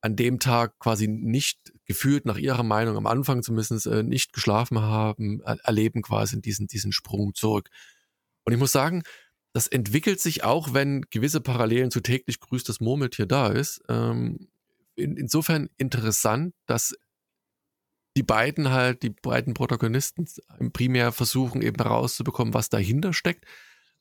[0.00, 4.80] an dem Tag quasi nicht gefühlt nach ihrer Meinung am Anfang zumindest äh, nicht geschlafen
[4.80, 7.68] haben, er erleben quasi diesen, diesen Sprung zurück.
[8.44, 9.02] Und ich muss sagen,
[9.52, 13.82] das entwickelt sich auch, wenn gewisse Parallelen zu täglich grüßt das Murmeltier da ist.
[13.88, 14.48] Ähm,
[14.94, 16.94] in, insofern interessant, dass
[18.18, 20.26] die beiden halt, die beiden Protagonisten
[20.72, 23.44] primär versuchen eben herauszubekommen, was dahinter steckt.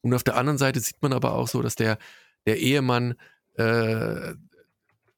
[0.02, 2.00] Und auf der anderen Seite sieht man aber auch so, dass der,
[2.48, 3.14] der Ehemann
[3.58, 4.34] äh,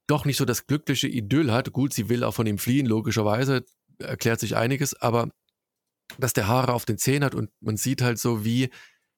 [0.05, 1.71] doch nicht so das glückliche Idyll hat.
[1.71, 3.63] Gut, sie will auch von ihm fliehen, logischerweise,
[3.99, 5.29] erklärt sich einiges, aber
[6.17, 8.69] dass der Haare auf den Zähnen hat und man sieht halt so, wie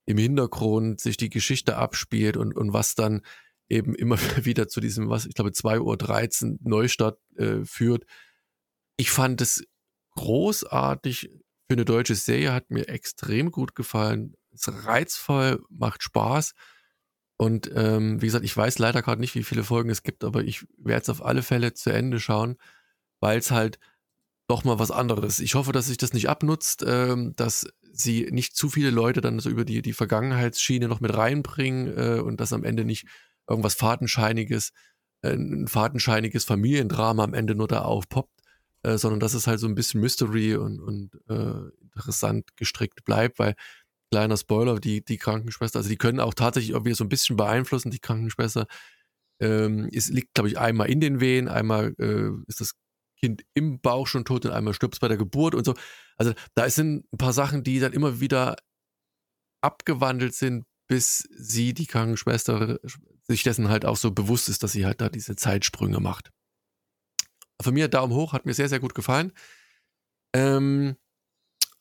[0.06, 3.22] im Hintergrund sich die Geschichte abspielt und, und was dann
[3.68, 8.04] eben immer wieder zu diesem, was ich glaube, 2.13 Uhr Neustart äh, führt.
[8.96, 9.64] Ich fand es
[10.16, 11.30] großartig
[11.68, 14.34] für eine deutsche Serie, hat mir extrem gut gefallen.
[14.52, 16.52] Ist reizvoll, macht Spaß.
[17.38, 20.44] Und ähm, wie gesagt, ich weiß leider gerade nicht, wie viele Folgen es gibt, aber
[20.44, 22.56] ich werde es auf alle Fälle zu Ende schauen,
[23.20, 23.78] weil es halt
[24.48, 25.38] doch mal was anderes.
[25.38, 29.38] Ich hoffe, dass sich das nicht abnutzt, ähm, dass sie nicht zu viele Leute dann
[29.38, 33.06] so über die, die Vergangenheitsschiene noch mit reinbringen äh, und dass am Ende nicht
[33.48, 34.72] irgendwas Fadenscheiniges,
[35.22, 38.41] äh, ein fadenscheiniges Familiendrama am Ende nur da aufpoppt,
[38.82, 43.38] äh, sondern dass es halt so ein bisschen Mystery und, und äh, interessant gestrickt bleibt,
[43.38, 43.54] weil
[44.10, 47.90] kleiner Spoiler, die, die Krankenschwester, also die können auch tatsächlich irgendwie so ein bisschen beeinflussen,
[47.90, 48.66] die Krankenschwester.
[49.40, 52.74] Ähm, es liegt, glaube ich, einmal in den Wehen, einmal äh, ist das
[53.18, 55.74] Kind im Bauch schon tot und einmal stirbt es bei der Geburt und so.
[56.16, 58.56] Also da sind ein paar Sachen, die dann immer wieder
[59.62, 62.80] abgewandelt sind, bis sie, die Krankenschwester,
[63.22, 66.30] sich dessen halt auch so bewusst ist, dass sie halt da diese Zeitsprünge macht.
[67.62, 69.32] Von mir Daumen hoch, hat mir sehr, sehr gut gefallen.
[70.34, 70.96] Ähm,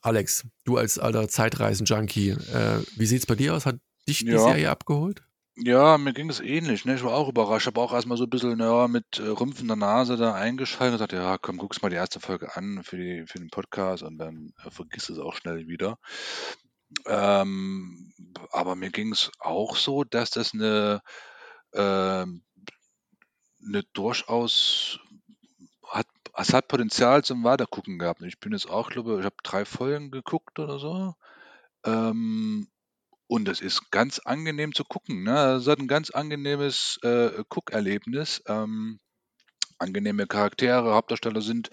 [0.01, 3.65] Alex, du als alter Zeitreisen-Junkie, äh, wie sieht's bei dir aus?
[3.65, 4.39] Hat dich die Ja.
[4.39, 5.23] Serie abgeholt?
[5.57, 6.95] Ja, mir ging es ähnlich, ne?
[6.95, 7.67] Ich war auch überrascht.
[7.67, 11.13] Habe auch erstmal so ein bisschen, ja, mit äh, rümpfender Nase da eingeschaltet und gesagt,
[11.13, 14.53] ja, komm, guck's mal die erste Folge an für, die, für den Podcast und dann
[14.65, 15.97] äh, vergisst es auch schnell wieder.
[17.05, 18.13] Ähm,
[18.51, 21.01] aber mir ging es auch so, dass das eine,
[21.73, 22.43] ähm,
[23.63, 24.99] eine durchaus
[26.41, 28.21] es hat Potenzial zum Weitergucken gehabt.
[28.23, 31.15] Ich bin jetzt auch, glaube ich, habe drei Folgen geguckt oder so.
[31.85, 32.67] Ähm,
[33.27, 35.23] und es ist ganz angenehm zu gucken.
[35.23, 35.53] Ne?
[35.53, 38.43] Es hat ein ganz angenehmes äh, Guckerlebnis.
[38.47, 38.99] Ähm,
[39.81, 41.69] angenehme Charaktere, Hauptdarsteller sind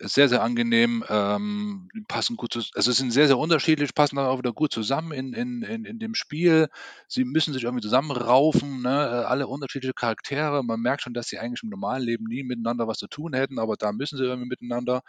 [0.00, 4.38] sehr, sehr angenehm, ähm, passen gut zus also, sind sehr, sehr unterschiedlich, passen aber auch
[4.38, 6.68] wieder gut zusammen in in in in dem Spiel.
[7.08, 8.90] Sie müssen sich irgendwie zusammenraufen, ne?
[8.90, 10.62] Äh, alle unterschiedliche Charaktere.
[10.64, 13.58] Man merkt schon, dass sie eigentlich im normalen Leben nie miteinander was zu tun hätten,
[13.58, 15.02] aber da müssen sie irgendwie miteinander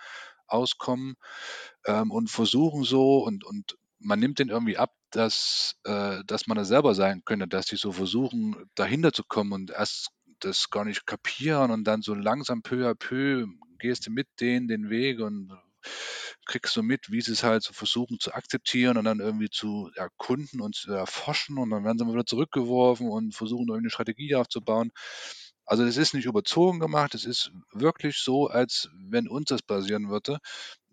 [0.48, 1.16] auskommen,
[1.86, 6.58] ähm, und versuchen so und und man nimmt denen irgendwie ab, dass äh, dass man
[6.58, 10.10] das selber sein könnte, dass die so versuchen, dahinter zu kommen und erst
[10.43, 13.45] das gar nicht kapieren und dann so langsam peu à peu
[13.79, 15.51] gehst du mit denen den Weg und
[16.45, 19.89] kriegst du mit, wie sie es halt so versuchen zu akzeptieren und dann irgendwie zu
[19.95, 23.89] erkunden und zu erforschen und dann werden sie mal wieder zurückgeworfen und versuchen irgendwie eine
[23.89, 24.91] Strategie aufzubauen.
[25.65, 30.10] Also das ist nicht überzogen gemacht, es ist wirklich so, als wenn uns das passieren
[30.10, 30.39] würde.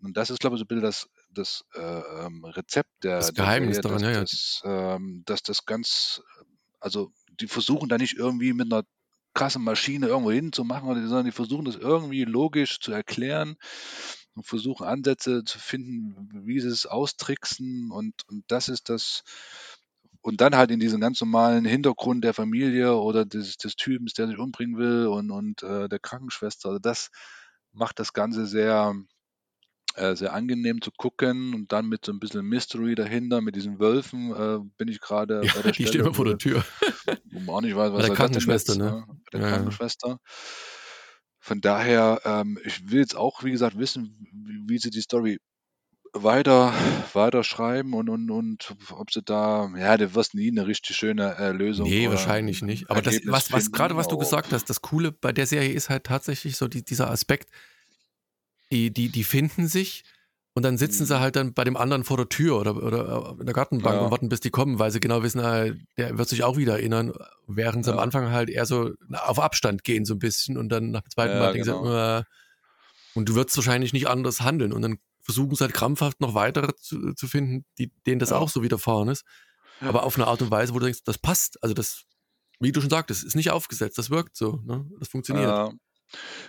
[0.01, 3.33] Und das ist, glaube ich, so ein bisschen das, das äh, ähm, Rezept der, Das
[3.33, 4.21] der Geheimnis Serie, daran, dass ja, ja.
[4.21, 6.21] das, ähm, dass das ganz,
[6.79, 8.83] also die versuchen da nicht irgendwie mit einer
[9.33, 13.55] krassen Maschine irgendwo hinzumachen, sondern die versuchen das irgendwie logisch zu erklären
[14.33, 19.23] und versuchen Ansätze zu finden, wie sie es austricksen und, und das ist das,
[20.21, 24.27] und dann halt in diesen ganz normalen Hintergrund der Familie oder des, des Typens, der
[24.27, 26.69] sich umbringen will und, und äh, der Krankenschwester.
[26.69, 27.09] Also das
[27.73, 28.93] macht das Ganze sehr,
[29.95, 33.79] äh, sehr angenehm zu gucken und dann mit so ein bisschen Mystery dahinter, mit diesen
[33.79, 36.63] Wölfen, äh, bin ich gerade Ja, bei der die stehen Stelle, immer vor der Tür.
[37.31, 38.91] Wo man auch nicht weiß, Bei was der das denn Krankenschwester, jetzt, ne?
[38.91, 39.05] ne?
[39.07, 39.49] Bei der Ja.
[39.49, 40.19] Krankenschwester.
[41.39, 45.39] Von daher, ähm, ich will jetzt auch, wie gesagt, wissen, wie, wie sie die Story
[46.13, 46.73] weiter,
[47.13, 51.35] weiter schreiben und, und, und ob sie da, ja, du wirst nie eine richtig schöne
[51.37, 52.89] äh, Lösung Nee, wahrscheinlich ein nicht.
[52.89, 55.89] Aber das, was, was gerade was du gesagt hast, das Coole bei der Serie ist
[55.89, 57.49] halt tatsächlich so die, dieser Aspekt,
[58.71, 60.03] die, die, die finden sich
[60.53, 61.19] und dann sitzen sie Mhm.
[61.19, 64.11] halt dann bei dem anderen vor der Tür oder, oder in der Gartenbank und ja,
[64.11, 65.65] warten, bis die kommen, weil sie genau wissen, ah,
[65.97, 67.13] der wird sich auch wieder erinnern,
[67.47, 70.69] während sie am ja, Anfang halt eher so auf Abstand gehen so ein bisschen und
[70.69, 72.19] dann nach dem zweiten Mal ja, denken sie, genau.
[72.19, 72.23] äh,
[73.13, 74.73] und du wirst wahrscheinlich nicht anders handeln.
[74.73, 78.37] Und dann versuchen sie halt krampfhaft noch weitere zu, zu finden, die, denen das Ja,
[78.37, 79.23] auch so widerfahren ist,
[79.81, 82.03] ja, aber auf eine Art und Weise, wo du denkst, das passt, also das,
[82.59, 84.85] wie du schon sagtest, ist nicht aufgesetzt, das wirkt so, ne?
[84.99, 85.49] das funktioniert.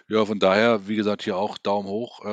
[0.09, 0.25] Ja.
[0.25, 2.29] Von daher, wie gesagt, hier auch Daumen hoch äh,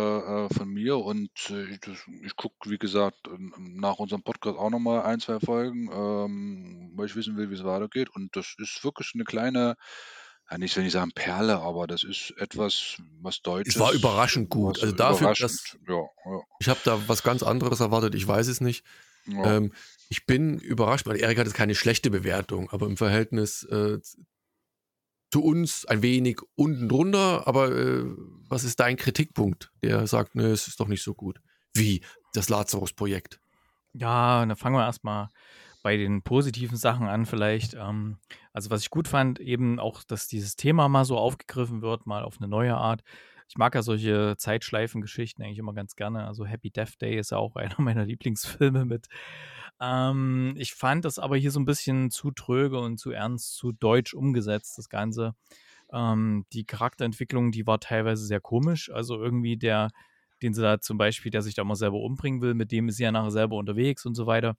[0.46, 3.18] äh, von mir und äh, ich, das- ich gucke, wie gesagt,
[3.58, 7.64] nach unserem Podcast auch nochmal ein, zwei Folgen, ähm, weil ich wissen will, wie es
[7.64, 8.10] weitergeht.
[8.10, 9.76] Und das ist wirklich eine kleine,
[10.52, 13.42] ja, nicht, wenn ich sagen Perle, aber das ist etwas, was Es
[13.80, 14.76] war Deutsches, überraschend gut.
[14.78, 18.28] was Also dafür, dass überraschend, ja, ja, ich habe da was ganz anderes erwartet, ich
[18.28, 18.84] weiß es nicht.
[19.26, 19.74] ja, Ähm,
[20.10, 24.00] ich bin überrascht, weil Erik hat jetzt keine schlechte Bewertung, aber im Verhältnis äh,
[25.32, 28.04] zu uns ein wenig unten drunter, aber äh,
[28.48, 31.40] was ist dein Kritikpunkt, der sagt, ne, es ist doch nicht so gut?
[31.74, 32.02] Wie
[32.34, 33.40] das Lazarus-Projekt?
[33.94, 35.28] Ja, dann fangen wir erstmal
[35.82, 37.74] bei den positiven Sachen an vielleicht.
[37.74, 38.18] Ähm,
[38.54, 42.24] also was ich gut fand, eben auch, dass dieses Thema mal so aufgegriffen wird, mal
[42.24, 43.04] auf eine neue Art.
[43.50, 46.28] Ich mag ja solche Zeitschleifen-Geschichten eigentlich immer ganz gerne.
[46.28, 49.08] Also Happy Death Day ist ja auch einer meiner Lieblingsfilme mit.
[49.82, 53.72] Ähm, ich fand das aber hier so ein bisschen zu tröge und zu ernst, zu
[53.72, 55.34] deutsch umgesetzt, das Ganze.
[55.92, 58.92] Ähm, die Charakterentwicklung, die war teilweise sehr komisch.
[58.92, 59.90] Also irgendwie der,
[60.44, 62.98] den sie da zum Beispiel, der sich da mal selber umbringen will, mit dem ist
[62.98, 64.58] sie ja nachher selber unterwegs und so weiter.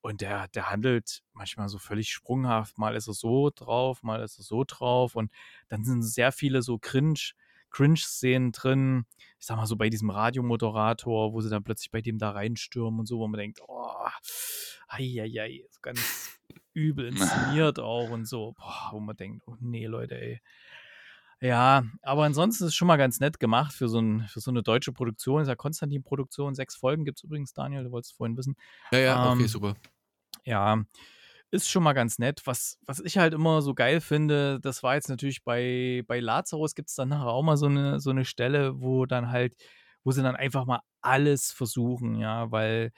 [0.00, 2.78] Und der, der handelt manchmal so völlig sprunghaft.
[2.78, 5.16] Mal ist er so drauf, mal ist er so drauf.
[5.16, 5.32] Und
[5.68, 7.32] dann sind sehr viele so Cringe,
[7.70, 9.04] Cringe-Szenen drin.
[9.38, 13.00] Ich sag mal so bei diesem Radiomoderator, wo sie dann plötzlich bei dem da reinstürmen
[13.00, 14.06] und so, wo man denkt, oh,
[14.88, 16.38] ei, so ganz
[16.74, 18.52] übel inszeniert auch und so.
[18.52, 20.40] Boah, wo man denkt, oh nee, Leute, ey.
[21.40, 24.50] Ja, aber ansonsten ist es schon mal ganz nett gemacht für so, ein, für so
[24.50, 25.40] eine deutsche Produktion.
[25.42, 26.56] Ist ja Konstantin-Produktion.
[26.56, 28.56] Sechs Folgen gibt es übrigens, Daniel, du wolltest es vorhin wissen.
[28.90, 29.76] Ja, ja, okay, Ähm, super.
[30.44, 30.82] ja,
[31.50, 32.42] ist schon mal ganz nett.
[32.44, 36.74] Was, was ich halt immer so geil finde, das war jetzt natürlich bei, bei Lazarus
[36.74, 39.54] gibt es dann nachher auch mal so eine, so eine Stelle, wo dann halt,
[40.04, 42.92] wo sie dann einfach mal alles versuchen, ja, weil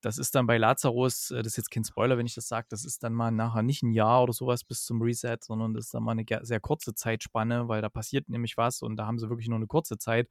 [0.00, 2.66] das ist dann bei Lazarus, äh, das ist jetzt kein Spoiler, wenn ich das sage,
[2.70, 5.86] das ist dann mal nachher nicht ein Jahr oder sowas bis zum Reset, sondern das
[5.86, 9.18] ist dann mal eine sehr kurze Zeitspanne, weil da passiert nämlich was und da haben
[9.18, 10.28] sie wirklich nur eine kurze Zeit.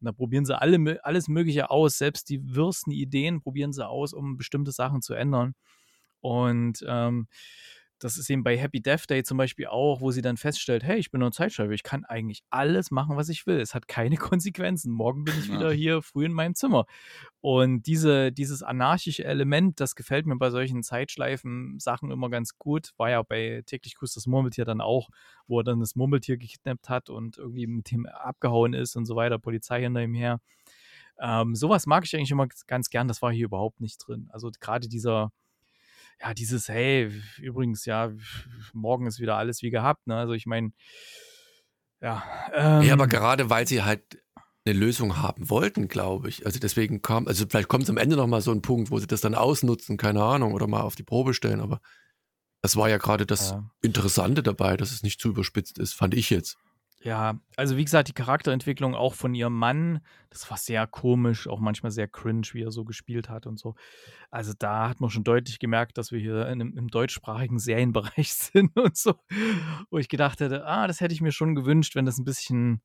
[0.00, 4.12] Und da probieren sie alle, alles Mögliche aus, selbst die wirsten Ideen probieren sie aus,
[4.12, 5.54] um bestimmte Sachen zu ändern.
[6.26, 7.28] Und ähm,
[8.00, 10.98] das ist eben bei Happy Death Day zum Beispiel auch, wo sie dann feststellt, hey,
[10.98, 13.58] ich bin nur Zeitschreiber, ich kann eigentlich alles machen, was ich will.
[13.60, 14.92] Es hat keine Konsequenzen.
[14.92, 15.54] Morgen bin ich Ja.
[15.54, 16.84] wieder hier früh in meinem Zimmer.
[17.40, 22.90] Und diese, dieses anarchische Element, das gefällt mir bei solchen Zeitschleifen-Sachen immer ganz gut.
[22.96, 25.08] War ja bei täglich grüßt das Murmeltier dann auch,
[25.46, 29.14] wo er dann das Murmeltier gekidnappt hat und irgendwie mit dem abgehauen ist und so
[29.14, 30.40] weiter, Polizei hinter ihm her.
[31.18, 34.28] Ähm, sowas mag ich eigentlich immer ganz gern, das war hier überhaupt nicht drin.
[34.32, 35.32] Also gerade dieser,
[36.20, 38.12] ja, dieses, hey, übrigens, ja,
[38.72, 40.16] morgen ist wieder alles wie gehabt, ne?
[40.16, 40.72] Also ich meine,
[42.00, 42.22] ja.
[42.54, 44.02] Ähm, Ja, aber gerade weil sie halt
[44.64, 46.44] eine Lösung haben wollten, glaube ich.
[46.44, 49.06] Also deswegen kam, also vielleicht kommt es am Ende nochmal so ein Punkt, wo sie
[49.06, 51.80] das dann ausnutzen, keine Ahnung, oder mal auf die Probe stellen, aber
[52.62, 53.70] das war ja gerade das Ja.
[53.82, 56.56] Interessante dabei, dass es nicht zu überspitzt ist, fand ich jetzt.
[57.02, 61.60] Ja, also wie gesagt, die Charakterentwicklung auch von ihrem Mann, das war sehr komisch, auch
[61.60, 63.74] manchmal sehr cringe, wie er so gespielt hat und so.
[64.30, 68.76] Also da hat man schon deutlich gemerkt, dass wir hier in, im deutschsprachigen Serienbereich sind
[68.76, 69.14] und so.
[69.90, 72.82] Wo ich gedacht hätte, ah, das hätte ich mir schon gewünscht, wenn das ein bisschen,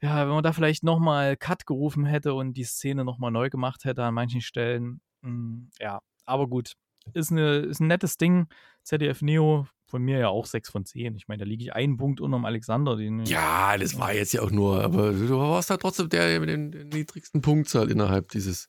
[0.00, 3.84] ja, wenn man da vielleicht nochmal Cut gerufen hätte und die Szene nochmal neu gemacht
[3.84, 5.00] hätte an manchen Stellen.
[5.22, 6.74] Hm, ja, aber gut.
[7.14, 8.46] Ist, eine, ist ein nettes Ding.
[8.84, 11.14] ZDF Neo, von mir ja auch 6 von 10.
[11.16, 12.96] Ich meine, da liege ich einen Punkt unterm Alexander.
[12.96, 16.48] Den, Ja, das war jetzt ja auch nur, aber du warst da trotzdem der mit
[16.48, 18.68] den, den niedrigsten Punktzahl innerhalb dieses.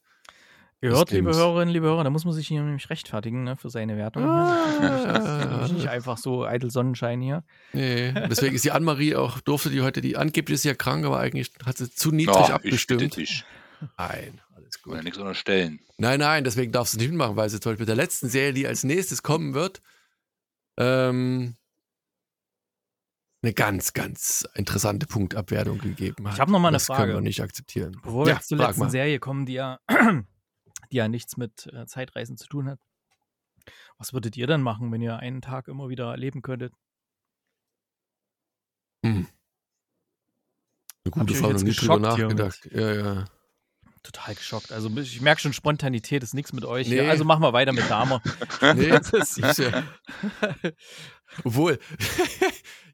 [0.82, 1.34] Ihr hört, liebe.
[1.34, 4.22] Hörerinnen, liebe Hörer, da muss man sich hier nämlich rechtfertigen ne, für seine Wertung.
[4.24, 4.56] Ah.
[4.78, 4.88] hier.
[5.08, 7.42] Das ist nicht einfach so eitel Sonnenschein hier.
[7.72, 11.18] Nee, deswegen ist die Annemarie auch, durfte die heute, die angeblich ist ja krank, aber
[11.18, 13.16] eigentlich hat sie zu niedrig Ja, ich abgestimmt.
[13.16, 13.44] dich.
[13.96, 15.04] Nein, alles Ich will ja gut.
[15.04, 15.80] nichts unterstellen.
[15.96, 18.66] Nein, nein, deswegen darfst du nicht mitmachen, weil sie zum Beispiel der letzten Serie, die
[18.66, 19.80] als nächstes kommen wird,
[20.76, 21.56] ähm,
[23.42, 26.34] eine ganz, ganz interessante Punktabwertung gegeben hat.
[26.34, 27.14] Ich habe noch mal eine das können Frage.
[27.14, 27.98] wir nicht akzeptieren.
[28.02, 28.90] Bevor wir Ja, jetzt zur letzten mal.
[28.90, 29.80] Serie kommen, die ja,
[30.90, 32.80] die ja nichts mit äh, Zeitreisen zu tun hat.
[33.98, 36.74] Was würdet ihr denn machen, wenn ihr einen Tag immer wieder erleben könntet?
[39.04, 39.26] Hm.
[41.04, 42.68] Eine gute Frage, noch nie drüber nachgedacht.
[42.72, 43.24] Ja, ja.
[44.04, 44.70] Total geschockt.
[44.70, 46.86] Also ich merke schon, Spontanität ist nichts mit euch.
[46.88, 47.00] Nee.
[47.00, 47.10] Hier.
[47.10, 48.22] Also machen wir weiter mit Dahmer.
[48.76, 49.40] Nee, Das ist-
[51.44, 51.78] obwohl,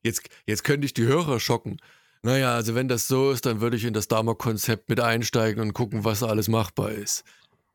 [0.02, 1.78] jetzt, jetzt könnte ich die Hörer schocken.
[2.22, 5.72] Naja, also wenn das so ist, dann würde ich in das Dama-Konzept mit einsteigen und
[5.72, 7.24] gucken, was alles machbar ist.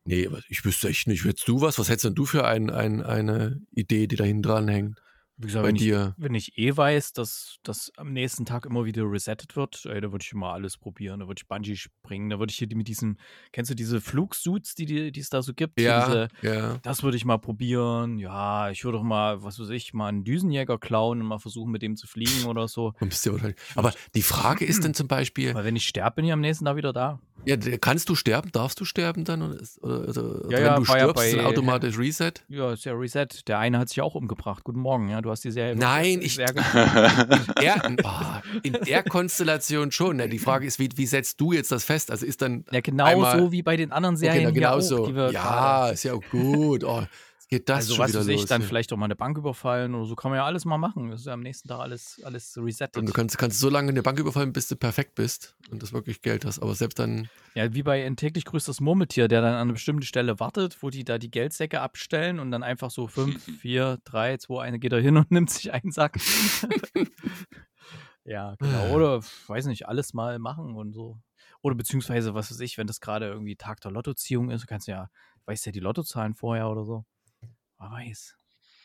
[0.06, 1.26] Nee, aber ich wüsste echt nicht.
[1.26, 1.80] Hättest du was?
[1.80, 5.02] Was hättest denn du für ein, ein, eine Idee, die da hinten dran hängt?
[5.38, 6.14] Wie gesagt, Bei wenn ich, dir?
[6.18, 10.12] wenn ich eh weiß, dass das am nächsten Tag immer wieder resettet wird, ey, da
[10.14, 11.20] würde ich immer alles probieren.
[11.20, 13.20] Da würde ich Bungee springen, da würde ich hier mit diesen,
[13.52, 15.80] kennst du diese Flugsuits, die, die die es da so gibt?
[15.82, 16.78] Ja, Diese, ja.
[16.84, 18.18] das würde ich mal probieren.
[18.18, 21.72] Ja, ich würde auch mal, was weiß ich, mal einen Düsenjäger klauen und mal versuchen,
[21.72, 22.94] mit dem zu fliegen oder so.
[23.26, 26.42] Ja Aber die Frage ist dann zum Beispiel, Weil wenn ich sterbe, bin ich am
[26.42, 27.20] nächsten Tag wieder da.
[27.46, 28.52] ja, kannst du sterben?
[28.52, 29.42] Darfst du sterben dann?
[29.42, 32.34] Oder, oder, oder, Ja, wenn ja, du ja stirbst, ist bei- automatisch Reset?
[32.48, 33.28] Ja, ist ja Reset.
[33.48, 34.64] Der eine hat sich auch umgebracht.
[34.64, 35.22] Guten Morgen, ja.
[35.26, 35.76] Du hast die Serie.
[35.76, 36.54] Nein, ich- Der,
[38.06, 40.20] ah, in der Konstellation schon.
[40.30, 42.12] Die Frage ist, wie, wie setzt du jetzt das fest?
[42.12, 44.76] Also ist dann Ja, genau einmal- so wie bei den anderen Okay, Serien hier genau
[44.78, 45.08] auch, so.
[45.08, 46.84] die wir Ja, ist ja auch gut.
[46.84, 47.02] Oh,
[47.48, 48.46] Geht das also schon was wieder weiß ich, los?
[48.48, 48.68] dann ja.
[48.68, 51.12] vielleicht auch mal eine Bank überfallen oder so kann man ja alles mal machen.
[51.12, 52.98] Das ist ja am nächsten Tag alles, alles resettet.
[52.98, 55.94] Und du kannst, kannst so lange eine Bank überfallen, bis du perfekt bist und das
[55.94, 56.60] wirklich Geld hast.
[56.60, 60.02] Aber selbst dann, Ja, wie bei ein täglich grüßtes Murmeltier, der dann an einer bestimmten
[60.02, 64.38] Stelle wartet, wo die da die Geldsäcke abstellen und dann einfach so 5, 4, 3,
[64.38, 66.18] 2, 1 geht er hin und nimmt sich einen Sack.
[68.24, 68.90] ja, genau.
[68.96, 71.20] Oder, weiß nicht, alles mal machen und so.
[71.62, 74.88] Oder beziehungsweise, was weiß ich, wenn das gerade irgendwie Tag der Lottoziehung ist, du kannst
[74.88, 75.10] ja,
[75.46, 77.06] weißt ja die Lottozahlen vorher oder so.
[77.78, 78.36] Man weiß.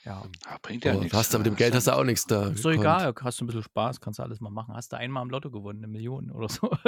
[0.05, 0.23] Ja.
[0.47, 1.15] Ah, bringt ja oh, nichts.
[1.15, 2.49] hast du mit dem Geld hast du auch nichts da.
[2.49, 2.81] Ist doch gekonnt.
[2.81, 4.75] egal, hast du ein bisschen Spaß, kannst du alles mal machen.
[4.75, 6.71] Hast du einmal im Lotto gewonnen, eine Million oder so.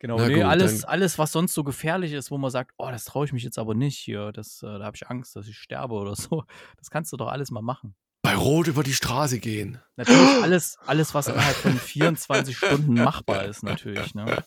[0.00, 2.72] genau, Na nee, gut, alles, dann- alles, was sonst so gefährlich ist, wo man sagt,
[2.78, 5.36] oh, das traue ich mich jetzt aber nicht hier, das, äh, da habe ich Angst,
[5.36, 6.44] dass ich sterbe oder so.
[6.78, 7.94] Das kannst du doch alles mal machen.
[8.22, 9.80] Bei Rot über die Straße gehen.
[9.96, 14.14] Natürlich alles, alles, was innerhalb von 24 Stunden machbar ist, natürlich.
[14.14, 14.42] Ne?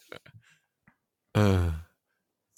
[1.33, 1.69] Äh,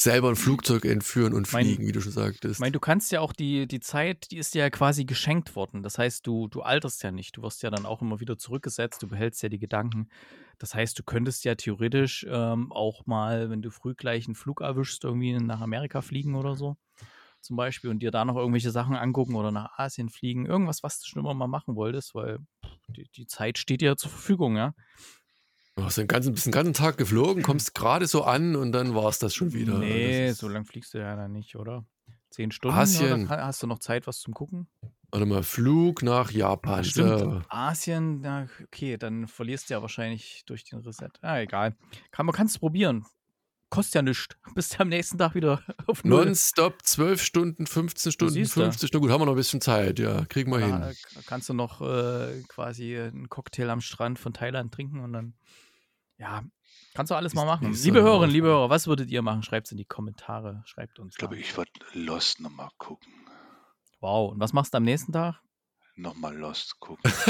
[0.02, 2.54] selber ein Flugzeug entführen und Mein- fliegen, wie du schon sagtest.
[2.56, 5.56] Ich meine, du kannst ja auch die, die Zeit, die ist dir ja quasi geschenkt
[5.56, 5.84] worden.
[5.84, 7.36] Das heißt, du, du alterst ja nicht.
[7.36, 9.04] Du wirst ja dann auch immer wieder zurückgesetzt.
[9.04, 10.10] Du behältst ja die Gedanken.
[10.58, 14.62] Das heißt, du könntest ja theoretisch ähm, auch mal, wenn du früh gleich einen Flug
[14.62, 16.78] erwischst, irgendwie nach Amerika fliegen oder so.
[17.42, 20.46] Zum Beispiel und dir da noch irgendwelche Sachen angucken oder nach Asien fliegen.
[20.46, 22.40] Irgendwas, was du schon immer mal machen wolltest, weil
[22.88, 24.74] die, die Zeit steht dir zur Verfügung, ja.
[25.80, 28.96] Du hast den ganzen, bist den ganzen Tag geflogen, kommst gerade so an und dann
[28.96, 29.78] war es das schon wieder.
[29.78, 31.86] Nee, ist- so lang fliegst du ja dann nicht, oder?
[32.30, 33.26] Zehn Stunden Asien.
[33.28, 34.68] oder hast du noch Zeit, was zum Gucken?
[35.12, 36.82] Warte mal, Flug nach Japan.
[36.82, 36.84] Ah.
[36.84, 37.42] So.
[37.50, 41.10] Asien, na, okay, dann verlierst du ja wahrscheinlich durch den Reset.
[41.22, 41.76] Ah, egal.
[42.12, 43.06] Kann, man kann es probieren.
[43.72, 44.28] Kostet ja nichts.
[44.56, 46.26] Bist ja am nächsten Tag wieder auf Null.
[46.26, 48.62] Nonstop 12 Stunden, 15 Stunden, siehste.
[48.62, 49.06] 50 Stunden.
[49.08, 50.26] Gut, haben wir noch ein bisschen Zeit, ja.
[50.26, 50.96] Kriegen wir Da hin.
[51.26, 55.34] kannst du noch äh, quasi einen Cocktail am Strand von Thailand trinken und dann,
[56.19, 56.43] ja,
[56.93, 57.71] kannst du alles mal machen.
[57.71, 58.47] ist Liebe Hörerinnen, liebe.
[58.47, 59.41] Hörer, was würdet ihr machen?
[59.41, 60.62] Schreibt es in die Kommentare.
[60.65, 61.13] Schreibt uns.
[61.13, 63.12] Ich glaube, ich würde Lost nochmal gucken.
[64.01, 64.32] Wow.
[64.32, 65.41] Und was machst du am nächsten Tag?
[65.95, 67.12] Nochmal Lost gucken.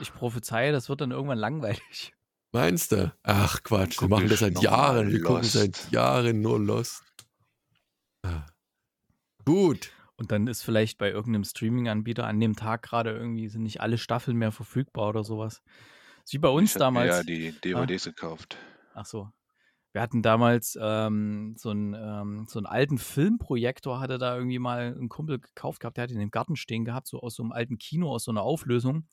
[0.00, 2.14] Ich prophezeie, das wird dann irgendwann langweilig.
[2.52, 3.14] Meinst du?
[3.22, 5.10] Ach Quatsch, wir machen das seit Jahren.
[5.10, 5.52] Wir gucken Lost.
[5.52, 7.02] seit Jahren nur Lost.
[8.22, 8.46] Ah.
[9.44, 9.92] Gut.
[10.16, 13.98] Und dann ist vielleicht bei irgendeinem Streaming-Anbieter an dem Tag gerade irgendwie sind nicht alle
[13.98, 15.62] Staffeln mehr verfügbar oder sowas.
[16.32, 17.08] Wie bei uns ich damals.
[17.08, 18.56] ja die DVDs gekauft.
[18.94, 19.30] Ach so.
[19.92, 24.96] Wir hatten damals ähm, so, einen, ähm, so einen alten Filmprojektor, hatte da irgendwie mal
[24.96, 27.50] ein Kumpel gekauft gehabt, der hat ihn im Garten stehen gehabt, so aus so einem
[27.50, 29.08] alten Kino, aus so einer Auflösung.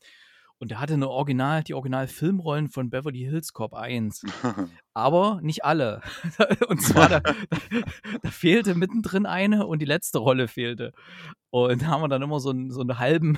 [0.59, 4.23] Und der hatte eine Original, die Original-Filmrollen von Beverly Hills Cop 1.
[4.93, 6.01] Aber nicht alle.
[6.67, 7.19] Und zwar, da,
[8.21, 10.93] da fehlte mittendrin eine und die letzte Rolle fehlte.
[11.49, 13.37] Und da haben wir dann immer so einen, so einen halben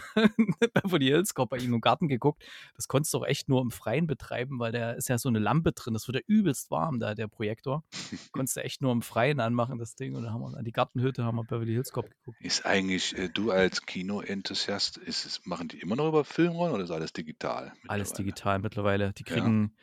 [0.74, 2.44] Beverly Hills Cop bei ihm im Garten geguckt.
[2.76, 5.40] Das konntest du auch echt nur im Freien betreiben, weil da ist ja so eine
[5.40, 5.94] Lampe drin.
[5.94, 7.84] Das wird ja übelst warm, da der Projektor.
[8.32, 10.16] Konntest du echt nur im Freien anmachen, das Ding.
[10.16, 12.42] Und dann haben wir an die Gartenhütte, haben wir Beverly Hills Cop geguckt.
[12.42, 16.84] Ist eigentlich, äh, du als Kino-Enthusiast, ist es, machen die immer noch über Filmrollen oder
[16.84, 17.74] ist alles digital?
[17.88, 19.14] Alles digital mittlerweile.
[19.14, 19.36] Die Ja.
[19.36, 19.76] kriegen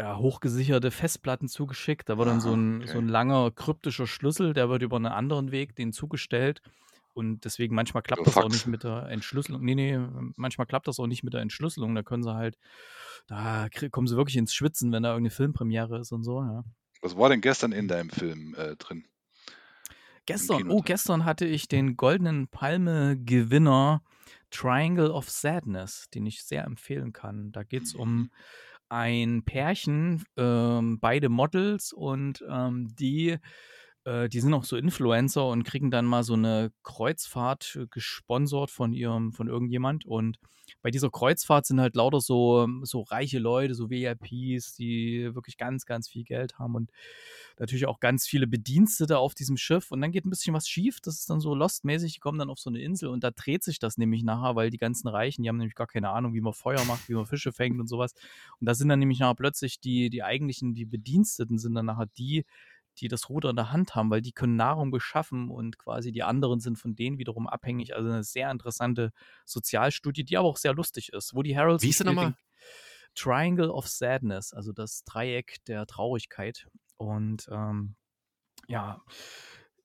[0.00, 2.08] ja, hochgesicherte Festplatten zugeschickt.
[2.08, 2.86] Da wird dann so Aha, ein, okay.
[2.92, 6.62] so ein langer kryptischer Schlüssel, der wird über einen anderen Weg denen zugestellt.
[7.18, 9.62] Und deswegen manchmal klappt das auch nicht mit der Entschlüsselung.
[9.64, 9.98] Nee, nee,
[10.36, 11.94] manchmal klappt das auch nicht mit der Entschlüsselung.
[11.96, 12.56] Da können sie halt,
[13.26, 16.62] da kommen sie wirklich ins Schwitzen, wenn da irgendeine Filmpremiere ist und so, ja.
[17.02, 19.04] Was war denn gestern in deinem Film äh, drin?
[20.26, 24.02] Gestern, oh, gestern hatte ich den goldenen Palme-Gewinner
[24.50, 27.50] Triangle of Sadness, den ich sehr empfehlen kann.
[27.52, 28.00] Da geht es Mhm.
[28.00, 28.30] um
[28.90, 33.38] ein Pärchen, ähm, beide Models und ähm, die,
[34.08, 38.70] äh, die sind auch so Influencer und kriegen dann mal so eine Kreuzfahrt äh, gesponsert
[38.70, 40.06] von ihrem, von irgendjemand.
[40.06, 40.38] Und
[40.82, 45.84] bei dieser Kreuzfahrt sind halt lauter so, so reiche Leute, so VIPs, die wirklich ganz,
[45.84, 46.90] ganz viel Geld haben und
[47.58, 51.00] natürlich auch ganz viele Bedienstete auf diesem Schiff und dann geht ein bisschen was schief.
[51.00, 52.14] Das ist dann so Lost-mäßig.
[52.14, 54.70] Die kommen dann auf so eine Insel und da dreht sich das nämlich nachher, weil
[54.70, 57.26] die ganzen Reichen, die haben nämlich gar keine Ahnung, wie man Feuer macht, wie man
[57.26, 58.14] Fische fängt und sowas.
[58.60, 62.06] Und da sind dann nämlich nachher plötzlich die, die eigentlichen, die Bediensteten sind dann nachher
[62.16, 62.44] die,
[63.00, 66.22] die das Ruder in der Hand haben, weil die können Nahrung beschaffen und quasi die
[66.22, 67.94] anderen sind von denen wiederum abhängig.
[67.94, 69.12] Also eine sehr interessante
[69.44, 71.34] Sozialstudie, die aber auch sehr lustig ist.
[71.34, 72.34] Woody Harrelson Wie spielt nochmal?
[73.14, 76.68] Triangle of Sadness, also das Dreieck der Traurigkeit.
[76.96, 77.96] Und ähm,
[78.68, 79.02] ja,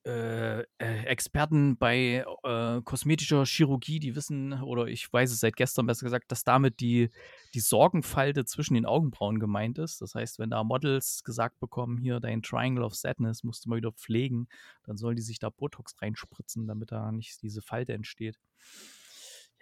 [0.05, 5.85] äh, äh, Experten bei äh, kosmetischer Chirurgie, die wissen, oder ich weiß es seit gestern
[5.85, 7.09] besser gesagt, dass damit die,
[7.53, 10.01] die Sorgenfalte zwischen den Augenbrauen gemeint ist.
[10.01, 13.77] Das heißt, wenn da Models gesagt bekommen, hier dein Triangle of Sadness musst du mal
[13.77, 14.47] wieder pflegen,
[14.83, 18.37] dann sollen die sich da Botox reinspritzen, damit da nicht diese Falte entsteht.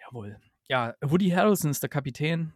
[0.00, 0.40] Jawohl.
[0.68, 2.52] Ja, Woody Harrelson ist der Kapitän.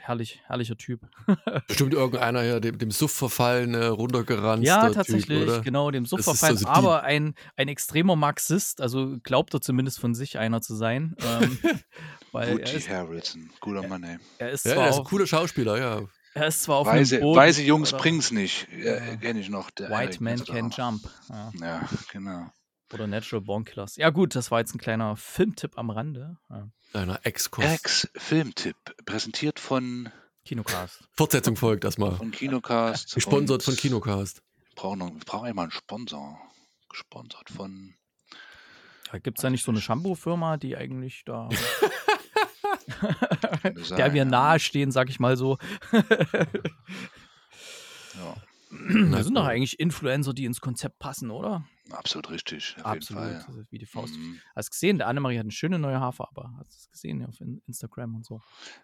[0.00, 1.00] Herrlich, herrlicher Typ.
[1.68, 4.66] Bestimmt irgendeiner hier dem, dem Suff verfallen, äh, runtergeranzt.
[4.66, 9.54] Ja, tatsächlich, typ, genau, dem Suff verfallen, so aber ein, ein extremer Marxist, also glaubt
[9.54, 11.16] er zumindest von sich einer zu sein.
[11.32, 11.58] Ähm,
[12.32, 14.18] weil Woody ist, Harrelson, guter Mann, ey.
[14.38, 16.02] Er ist, ja, er ist ein cooler Schauspieler, ja.
[16.34, 19.70] Er ist zwar auf weise, Boden, weise Jungs bringen's nicht, ja, kenne ich noch.
[19.70, 21.08] White Man Can Jump.
[21.28, 21.52] Ja.
[21.60, 22.50] ja, genau.
[22.92, 23.96] Oder Natural Born Killers.
[23.96, 26.36] Ja, gut, das war jetzt ein kleiner Filmtipp am Rande.
[26.50, 26.68] Ja.
[26.92, 27.64] Kleiner Exkurs.
[27.64, 28.76] Ex-Filmtipp,
[29.06, 30.10] präsentiert von
[30.44, 31.02] Kinocast.
[31.12, 32.16] Fortsetzung folgt erstmal.
[32.16, 33.14] Von Kinocast.
[33.14, 34.42] Gesponsert von Kinocast.
[34.66, 36.38] Wir brauchen, noch, wir brauchen einmal einen Sponsor.
[36.90, 37.94] Gesponsert von.
[39.10, 41.48] Ja, Gibt es da nicht so eine Shampoo-Firma, die eigentlich da.
[43.96, 45.56] der wir nahestehen, sag ich mal so.
[45.92, 46.02] ja.
[49.10, 51.64] Das sind doch eigentlich Influencer, die ins Konzept passen, oder?
[51.90, 52.76] Absolut richtig.
[52.78, 53.24] Auf Absolut.
[53.24, 53.66] Jeden Fall.
[53.70, 54.14] Wie die Faust.
[54.14, 54.40] Mhm.
[54.54, 56.50] Hast du gesehen, der Annemarie hat eine schöne neue Haarfarbe.
[56.58, 58.40] Hast du es gesehen ja, auf Instagram und so?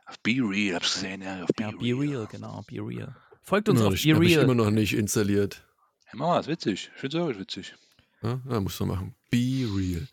[0.07, 1.43] Auf Be Real, hab's gesehen, ja.
[1.43, 1.99] Auf Be, ja, Be Real.
[1.99, 2.27] Real.
[2.31, 2.63] genau.
[2.67, 3.17] Be Real.
[3.43, 4.25] Folgt uns ja, auf ich, Be Real.
[4.25, 5.65] Ich immer noch nicht installiert.
[6.11, 6.91] Ja, Mama, ist witzig.
[6.95, 7.75] Ich finde es witzig.
[8.23, 9.15] Ja, ja, musst du machen.
[9.31, 10.09] Be Real.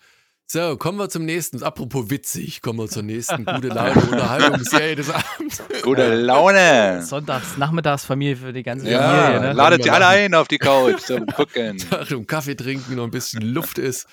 [0.47, 1.63] So, kommen wir zum nächsten.
[1.63, 5.63] Apropos witzig, kommen wir zur nächsten gute Laune Unterhaltungsserie des Abends.
[5.81, 7.01] Gute Laune.
[7.01, 9.41] Sonntags, Nachmittagsfamilie für die ganze ja, Familie.
[9.41, 9.53] Ne?
[9.53, 11.79] Ladet die alle ein auf die Couch zum Gucken.
[11.79, 14.05] Zum Kaffee trinken, noch ein bisschen Luft ist.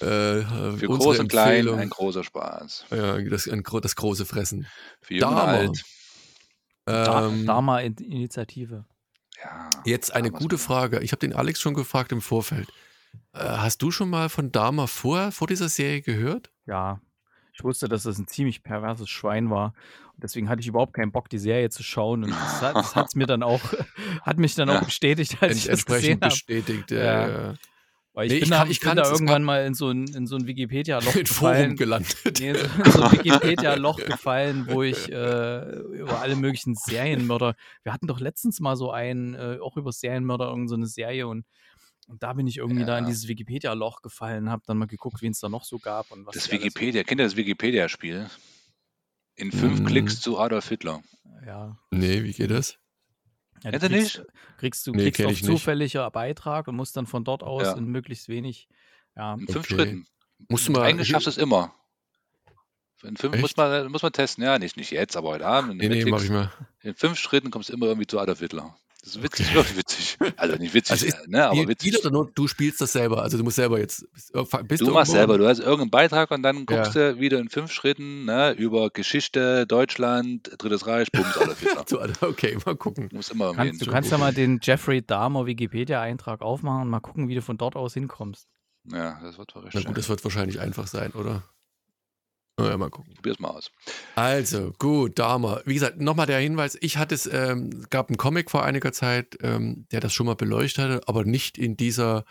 [0.00, 2.86] Äh, für groß und klein ein großer Spaß.
[2.90, 4.66] Ja, das, ein, das große Fressen.
[5.00, 5.84] Für jung und alt.
[6.88, 8.84] Ähm, Dharma-Initiative.
[9.40, 11.00] Ja, Jetzt eine gute Frage.
[11.00, 12.68] Ich habe den Alex schon gefragt im Vorfeld.
[13.32, 16.50] Äh, hast du schon mal von Dharma vor, vor dieser Serie gehört?
[16.66, 17.00] Ja,
[17.54, 19.74] ich wusste, dass das ein ziemlich perverses Schwein war.
[20.14, 22.24] Und deswegen hatte ich überhaupt keinen Bock, die Serie zu schauen.
[22.24, 23.60] Und das hat, das hat's mir dann auch,
[24.22, 26.30] hat mich dann auch bestätigt, als ich das gesehen habe.
[26.30, 27.28] bestätigt, ja.
[27.28, 27.54] ja.
[28.14, 30.06] Weil ich nee, bin, ich da, kann, ich bin da irgendwann mal in so ein,
[30.06, 31.62] in so ein Wikipedia-Loch gefallen.
[31.62, 32.40] Forum gelandet.
[32.40, 37.54] Nee, so, in so ein Wikipedia-Loch gefallen, wo ich äh, über alle möglichen Serienmörder.
[37.82, 41.46] Wir hatten doch letztens mal so einen, äh, auch über Serienmörder, irgendeine so Serie und
[42.12, 42.86] und da bin ich irgendwie ja.
[42.86, 46.10] da in dieses Wikipedia-Loch gefallen, habe dann mal geguckt, wen es da noch so gab.
[46.10, 48.28] Und was das Wikipedia, kennt ihr das Wikipedia-Spiel?
[49.34, 49.86] In fünf hm.
[49.86, 51.02] Klicks zu Adolf Hitler.
[51.46, 51.78] Ja.
[51.90, 52.76] Nee, wie geht das?
[53.64, 54.22] Ja, du kriegst, nicht?
[54.58, 57.76] kriegst du nee, kriegst auf zufälliger Beitrag und musst dann von dort aus ja.
[57.78, 58.68] in möglichst wenig.
[59.16, 59.32] Ja.
[59.32, 59.74] In fünf okay.
[59.74, 60.06] Schritten.
[60.48, 60.82] Musst du mal.
[60.82, 61.74] Eigentlich schaffst du es immer.
[63.04, 65.78] In fünf muss man, muss man testen, ja, nicht, nicht jetzt, aber heute Abend.
[65.78, 66.52] Nee, nee, mach ich mal.
[66.82, 68.76] In fünf Schritten kommst du immer irgendwie zu Adolf Hitler.
[69.02, 70.18] Das ist witzig, wirklich witzig.
[70.36, 71.98] Also nicht witzig, also ist, ne, aber witzig.
[71.98, 74.06] Oder nur, du spielst das selber, also du musst selber jetzt.
[74.12, 77.12] Bist du, du machst selber, du hast irgendeinen Beitrag und dann guckst ja.
[77.12, 82.76] du wieder in fünf Schritten ne, über Geschichte, Deutschland, Drittes Reich, Bums, alle Okay, mal
[82.76, 83.08] gucken.
[83.08, 87.00] Du musst immer kannst, Du kannst ja mal den Jeffrey Dahmer Wikipedia-Eintrag aufmachen und mal
[87.00, 88.46] gucken, wie du von dort aus hinkommst.
[88.84, 89.74] Ja, das wird wahrscheinlich.
[89.74, 91.42] Na gut, das wird wahrscheinlich einfach sein, oder?
[92.60, 93.14] Ja, mal gucken.
[93.14, 93.70] Probier's mal aus.
[94.14, 95.62] Also, gut, Dharma.
[95.64, 99.38] Wie gesagt, nochmal der Hinweis, ich hatte es, ähm, gab einen Comic vor einiger Zeit,
[99.42, 102.24] ähm, der das schon mal beleuchtet hatte, aber nicht in dieser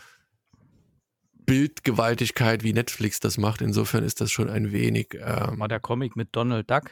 [1.45, 3.61] Bildgewaltigkeit, wie Netflix das macht.
[3.61, 5.15] Insofern ist das schon ein wenig.
[5.15, 6.91] Ähm, War der Comic mit Donald Duck?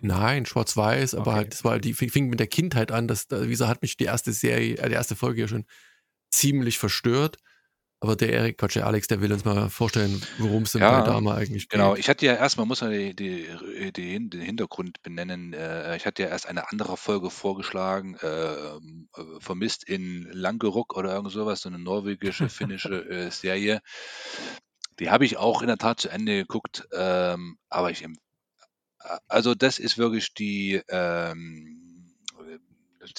[0.00, 1.36] Nein, schwarz-weiß, aber okay.
[1.36, 3.08] halt, das war, die fing mit der Kindheit an.
[3.08, 5.64] Das, wie gesagt, hat mich die erste Serie, äh, die erste Folge ja schon
[6.30, 7.38] ziemlich verstört.
[8.00, 11.00] Aber der Erik, Quatsch, der Alex, der will uns mal vorstellen, worum es denn ja,
[11.00, 11.94] bei Dama eigentlich genau.
[11.94, 11.94] geht.
[11.94, 13.48] Genau, ich hatte ja erstmal, muss man die, die,
[13.92, 15.54] die, den Hintergrund benennen.
[15.54, 18.80] Äh, ich hatte ja erst eine andere Folge vorgeschlagen, äh, äh
[19.38, 23.80] vermisst in Langeruck oder irgend sowas, so eine norwegische, finnische äh, Serie.
[24.98, 28.06] Die habe ich auch in der Tat zu Ende geguckt, ähm, aber ich,
[29.26, 32.12] also das ist wirklich die, ähm,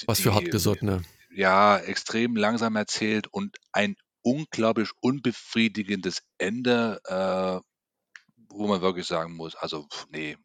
[0.06, 1.02] Was für hartgesottene.
[1.32, 3.96] Ja, extrem langsam erzählt und ein
[4.28, 7.62] unglaublich unbefriedigendes Ende, äh,
[8.50, 10.36] wo man wirklich sagen muss, also nee,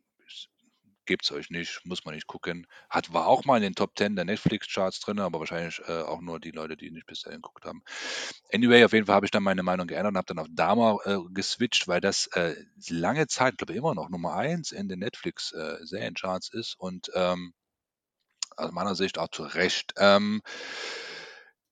[1.04, 2.68] gibt es euch nicht, muss man nicht gucken.
[2.88, 6.20] Hat, war auch mal in den Top 10 der Netflix-Charts drin, aber wahrscheinlich äh, auch
[6.20, 7.82] nur die Leute, die nicht bis dahin geguckt haben.
[8.52, 10.98] Anyway, auf jeden Fall habe ich dann meine Meinung geändert und habe dann auf Dama
[11.04, 12.54] äh, geswitcht, weil das äh,
[12.88, 17.52] lange Zeit, glaube ich, immer noch Nummer 1 in den Netflix-Seriencharts äh, ist und ähm,
[18.56, 19.94] aus meiner Sicht auch zu Recht.
[19.96, 20.40] Ähm,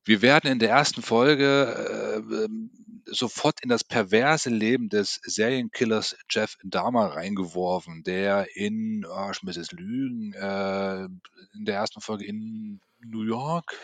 [0.04, 2.70] wir werden in der ersten Folge äh, ähm,
[3.06, 9.56] sofort in das perverse Leben des Serienkillers Jeff Dahmer reingeworfen, der in, oh, ich muss
[9.56, 13.74] jetzt lügen, äh, in der ersten Folge in New York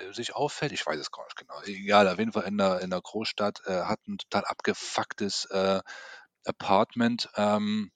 [0.00, 0.72] äh, sich auffällt.
[0.72, 1.54] Ich weiß es gar nicht genau.
[1.64, 5.80] Egal, auf jeden Fall in der, in der Großstadt, äh, hat ein total abgefucktes äh,
[6.44, 7.90] Apartment, ähm,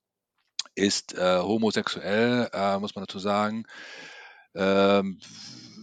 [0.74, 3.64] ist homosexuell, muss man dazu sagen.
[4.55, 5.18] Ähm,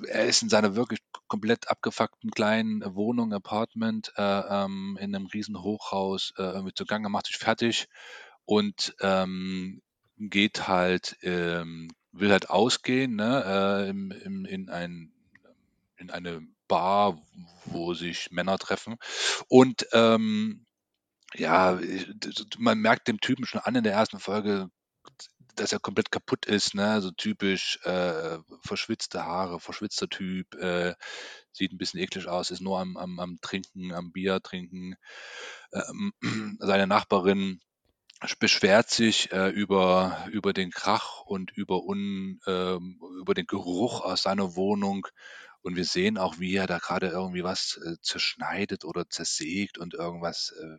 [0.07, 0.99] er ist in seiner wirklich
[1.34, 7.25] komplett abgefuckten kleinen Wohnung, Apartment, äh, ähm, in einem riesen Hochhaus äh, irgendwie zugange, macht
[7.25, 7.88] sich fertig
[8.45, 9.81] und ähm,
[10.19, 15.11] geht halt ähm, will halt ausgehen, ne, äh, im, im, in, ein,
[15.97, 17.19] in eine Bar,
[17.65, 18.97] wo sich Männer treffen.
[19.47, 20.67] Und ähm,
[21.34, 21.79] ja,
[22.59, 24.69] man merkt dem Typen schon an in der ersten Folge,
[25.56, 27.01] dass er komplett kaputt ist, ne?
[27.01, 30.95] So typisch äh, verschwitzte Haare, verschwitzter Typ, äh,
[31.51, 34.95] sieht ein bisschen eklig aus, ist nur am, am, am Trinken, am Bier trinken.
[35.72, 36.14] Ähm,
[36.60, 37.62] seine Nachbarin
[38.39, 44.24] beschwert sich äh, über, über den Krach und über, un, ähm, über den Geruch aus
[44.24, 45.08] seiner Wohnung.
[45.62, 49.93] Und wir sehen auch, wie er da gerade irgendwie was äh, zerschneidet oder zersägt und
[49.93, 50.78] irgendwas äh,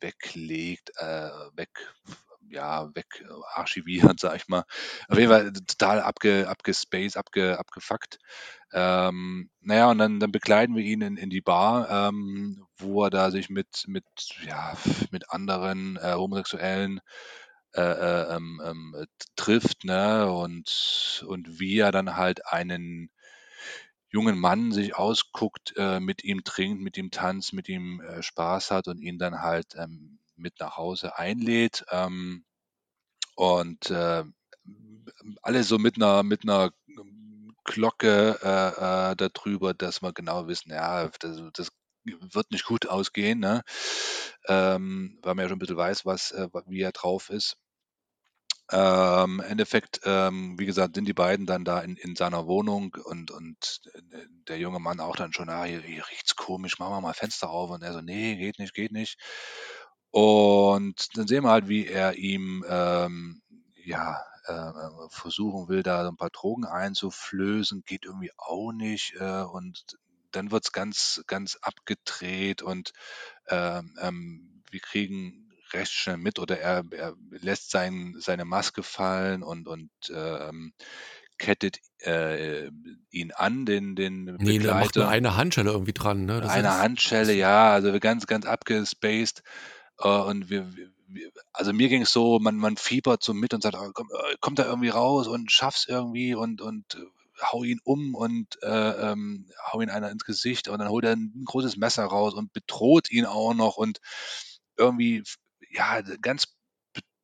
[0.00, 1.70] weglegt, äh, weg,
[2.50, 4.64] ja, weg äh, sag ich mal.
[5.08, 8.18] Auf jeden Fall total abge, abgespaced, abge, abgefuckt.
[8.72, 13.10] Ähm, naja, und dann, dann begleiten wir ihn in, in die Bar, ähm, wo er
[13.10, 14.04] da sich mit, mit,
[14.46, 14.76] ja,
[15.10, 17.00] mit anderen äh, Homosexuellen
[17.74, 20.30] äh, äh, ähm, ähm, trifft, ne?
[20.32, 23.10] Und, und wie er dann halt einen
[24.08, 28.70] jungen Mann sich ausguckt, äh, mit ihm trinkt, mit ihm tanzt, mit ihm äh, Spaß
[28.70, 31.84] hat und ihn dann halt ähm, mit nach Hause einlädt.
[31.90, 32.44] Ähm,
[33.34, 34.24] und äh,
[35.42, 36.72] alle so mit einer, mit einer
[37.64, 41.68] Glocke äh, äh, darüber, dass wir genau wissen, ja, das, das
[42.04, 43.62] wird nicht gut ausgehen, ne?
[44.46, 47.56] ähm, weil man ja schon ein bisschen weiß, was, äh, wie er drauf ist.
[48.72, 52.96] Ähm, Im Endeffekt, ähm, wie gesagt, sind die beiden dann da in, in seiner Wohnung
[53.04, 56.94] und, und äh, der junge Mann auch dann schon, ah, hier, hier riecht's komisch, machen
[56.94, 57.70] wir mal Fenster auf.
[57.70, 59.18] Und er so, nee, geht nicht, geht nicht.
[60.10, 63.42] Und dann sehen wir halt, wie er ihm ähm,
[63.84, 64.72] ja äh,
[65.10, 69.14] versuchen will, da so ein paar Drogen einzuflößen, geht irgendwie auch nicht.
[69.18, 69.96] Äh, und
[70.32, 72.92] dann wird's ganz, ganz abgedreht und
[73.48, 79.42] ähm, ähm, wir kriegen recht schnell mit oder er, er lässt sein, seine Maske fallen
[79.42, 80.72] und, und ähm,
[81.38, 82.70] kettet äh,
[83.10, 85.08] ihn an, den, den Nee, da macht nur Begleiter.
[85.08, 86.40] eine Handschelle irgendwie dran, ne?
[86.40, 89.42] Das Eine Handschelle, ja, also ganz, ganz abgespaced.
[89.98, 90.72] Äh, und wir,
[91.08, 94.08] wir, also mir ging es so, man, man fiebert so mit und sagt, oh, komm,
[94.12, 97.04] äh, komm da irgendwie raus und schaff's irgendwie und, und äh,
[97.42, 101.12] hau ihn um und äh, ähm, hau ihn einer ins Gesicht und dann holt er
[101.12, 104.00] ein großes Messer raus und bedroht ihn auch noch und
[104.76, 105.22] irgendwie,
[105.70, 106.46] ja, ganz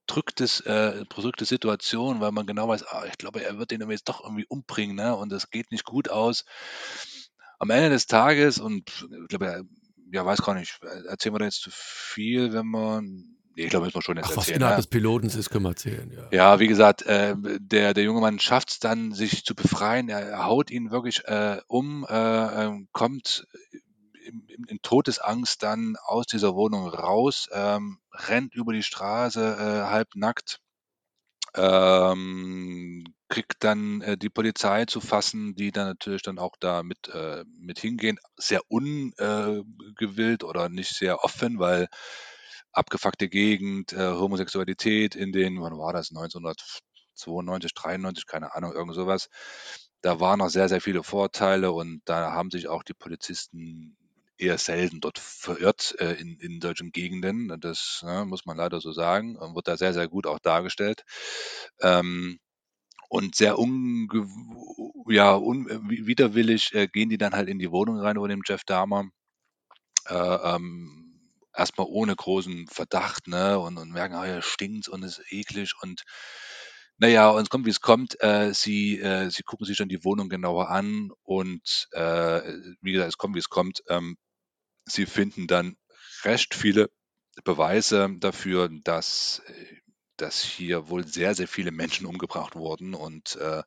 [0.06, 4.08] bedrücktes, äh, bedrückte Situation, weil man genau weiß, ah, ich glaube, er wird den jetzt
[4.08, 5.16] doch irgendwie umbringen, ne?
[5.16, 6.44] Und das geht nicht gut aus.
[7.58, 9.64] Am Ende des Tages, und ich glaube,
[10.12, 13.36] ja, weiß gar nicht, erzählen wir da jetzt zu viel, wenn man.
[13.54, 14.56] Nee, ich glaube, müssen wir schon jetzt ach, was erzählen.
[14.56, 14.82] innerhalb Ne?
[14.82, 16.28] des Pilotens ist, können wir erzählen, ja.
[16.30, 20.08] Ja, wie gesagt, äh, der, der junge Mann schafft es dann, sich zu befreien.
[20.08, 22.14] Er, haut ihn wirklich äh, um, äh,
[22.64, 23.46] ähm, kommt
[24.26, 29.90] in, in, in Todesangst dann aus dieser Wohnung raus, ähm, rennt über die Straße äh,
[29.90, 30.60] halb nackt,
[31.54, 37.08] ähm, kriegt dann äh, die Polizei zu fassen, die dann natürlich dann auch da mit,
[37.08, 38.18] äh, mit hingehen.
[38.36, 41.88] Sehr ungewillt oder nicht sehr offen, weil
[42.72, 49.28] abgefuckte Gegend, äh, Homosexualität in den, wann war das, 1992, 93, keine Ahnung, irgend sowas.
[50.00, 53.96] Da waren noch sehr, sehr viele Vorteile und da haben sich auch die Polizisten
[54.42, 57.60] eher selten dort verirrt äh, in, in solchen Gegenden.
[57.60, 61.04] Das ne, muss man leider so sagen wird da sehr, sehr gut auch dargestellt.
[61.80, 62.38] Ähm,
[63.08, 64.26] und sehr unge
[65.08, 68.64] ja, un widerwillig äh, gehen die dann halt in die Wohnung rein von dem Jeff
[68.64, 69.08] Dahmer.
[70.06, 71.20] Äh, ähm,
[71.54, 73.58] erstmal ohne großen Verdacht, ne?
[73.58, 76.02] Und, und merken, ah, ja, stinkt und ist eklig und
[76.98, 78.22] naja, und es kommt, wie es kommt.
[78.22, 82.40] Äh, sie, äh, sie gucken sich dann die Wohnung genauer an und äh,
[82.80, 83.82] wie gesagt, es kommt, wie es kommt.
[83.88, 84.16] Ähm,
[84.84, 85.76] sie finden dann
[86.24, 86.90] recht viele
[87.44, 89.76] Beweise dafür, dass, äh,
[90.16, 93.62] dass hier wohl sehr, sehr viele Menschen umgebracht wurden und äh,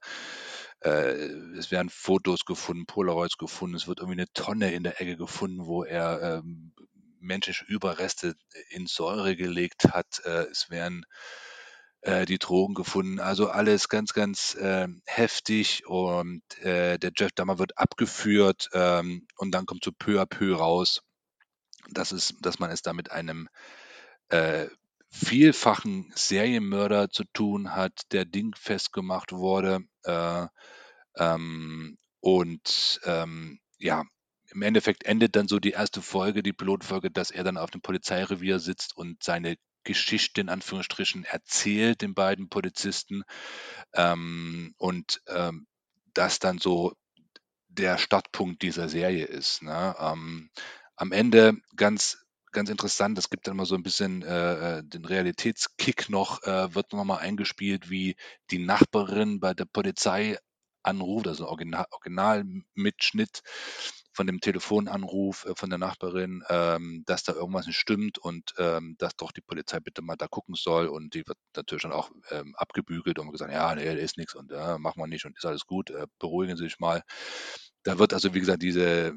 [0.82, 1.14] äh,
[1.58, 5.66] es werden Fotos gefunden, Polaroids gefunden, es wird irgendwie eine Tonne in der Ecke gefunden,
[5.66, 6.74] wo er ähm,
[7.20, 8.36] menschliche Überreste
[8.70, 10.22] in Säure gelegt hat.
[10.26, 11.06] Äh, es werden
[12.06, 13.20] äh, die Drogen gefunden.
[13.20, 19.52] Also alles ganz, ganz ähm, heftig und äh, der Jeff Dahmer wird abgeführt ähm, und
[19.52, 21.02] dann kommt so peu à peu raus,
[21.90, 23.50] dass, es, dass man es da mit einem
[24.30, 24.68] äh,
[25.10, 29.80] vielfachen Serienmörder zu tun hat, der dingfest gemacht wurde.
[30.04, 30.46] Äh,
[31.18, 34.04] ähm, und ähm, ja,
[34.52, 37.82] im Endeffekt endet dann so die erste Folge, die Pilotfolge, dass er dann auf dem
[37.82, 39.56] Polizeirevier sitzt und seine
[39.86, 43.24] Geschichte in Anführungsstrichen erzählt den beiden Polizisten
[43.94, 45.68] ähm, und ähm,
[46.14, 46.94] das dann so
[47.70, 49.62] der Startpunkt dieser Serie ist.
[49.62, 49.96] Ne?
[50.00, 50.50] Ähm,
[50.98, 52.18] am Ende ganz
[52.52, 53.18] ganz interessant.
[53.18, 57.20] Es gibt dann immer so ein bisschen äh, äh den Realitätskick noch, äh, wird nochmal
[57.20, 58.16] eingespielt, wie
[58.50, 60.38] die Nachbarin bei der Polizei
[60.82, 63.44] anruft, also Original, Originalmitschnitt
[64.16, 68.96] von dem Telefonanruf äh, von der Nachbarin, ähm, dass da irgendwas nicht stimmt und ähm,
[68.98, 70.88] dass doch die Polizei bitte mal da gucken soll.
[70.88, 74.34] Und die wird natürlich dann auch ähm, abgebügelt und gesagt, ja, nee, da ist nichts
[74.34, 77.04] und äh, machen wir nicht und ist alles gut, äh, beruhigen Sie sich mal.
[77.84, 79.14] Da wird also, wie gesagt, diese,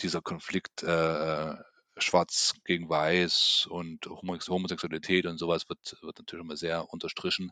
[0.00, 1.54] dieser Konflikt äh,
[1.96, 7.50] schwarz gegen weiß und Homosexualität und sowas wird, wird natürlich immer sehr unterstrichen.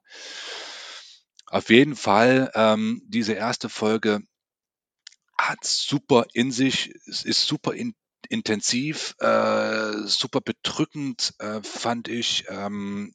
[1.46, 4.20] Auf jeden Fall, ähm, diese erste Folge
[5.48, 7.94] hat super in sich, ist super in,
[8.28, 12.44] intensiv, äh, super bedrückend, äh, fand ich.
[12.48, 13.14] Ähm,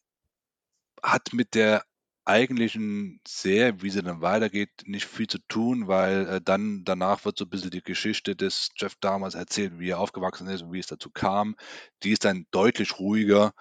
[1.01, 1.83] hat mit der
[2.25, 7.37] eigentlichen Serie, wie sie dann weitergeht, nicht viel zu tun, weil äh, dann danach wird
[7.37, 10.79] so ein bisschen die Geschichte des Jeff damals erzählt, wie er aufgewachsen ist und wie
[10.79, 11.55] es dazu kam.
[12.03, 13.53] Die ist dann deutlich ruhiger,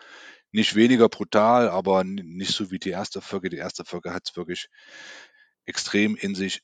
[0.51, 3.51] nicht weniger brutal, aber nicht so wie die erste Folge.
[3.51, 4.69] Die erste Folge hat es wirklich
[5.67, 6.63] extrem in sich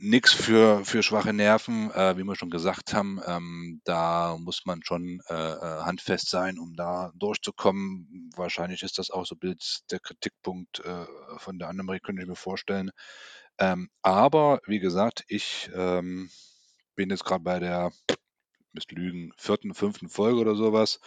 [0.00, 3.20] nichts für, für schwache Nerven, äh, wie wir schon gesagt haben.
[3.26, 8.30] Ähm, da muss man schon äh, äh, handfest sein, um da durchzukommen.
[8.34, 12.36] Wahrscheinlich ist das auch so Bild der Kritikpunkt äh, von der Annemarie, könnte ich mir
[12.36, 12.90] vorstellen.
[13.58, 16.30] Ähm, aber wie gesagt, ich ähm,
[16.96, 17.92] bin jetzt gerade bei der,
[18.72, 21.00] müsst lügen, vierten, fünften Folge oder sowas.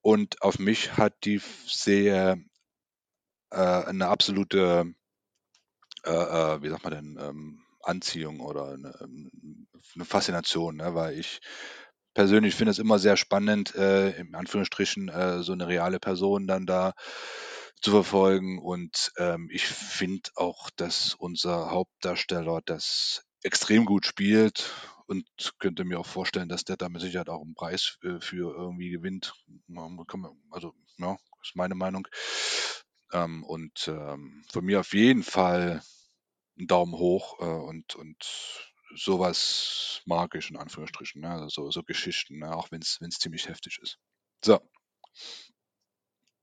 [0.00, 2.42] Und auf mich hat die Serie
[3.50, 4.94] äh, eine absolute,
[6.04, 10.94] äh, wie sagt man denn, ähm, Anziehung oder eine, ähm, eine Faszination, ne?
[10.94, 11.40] weil ich
[12.14, 16.66] persönlich finde es immer sehr spannend, äh, in Anführungsstrichen äh, so eine reale Person dann
[16.66, 16.94] da
[17.82, 18.58] zu verfolgen.
[18.58, 24.72] Und ähm, ich finde auch, dass unser Hauptdarsteller das extrem gut spielt
[25.06, 25.24] und
[25.58, 28.90] könnte mir auch vorstellen, dass der da mit Sicherheit auch einen Preis äh, für irgendwie
[28.90, 29.34] gewinnt.
[30.50, 32.08] Also, ja, ist meine Meinung.
[33.12, 35.82] Ähm, und ähm, von mir auf jeden Fall
[36.58, 41.30] 'n Daumen hoch, äh, und und sowas mag ich in Anführungsstrichen, ne?
[41.30, 43.98] Also, so so Geschichten, ne, auch wenn es ziemlich heftig ist.
[44.44, 44.60] So.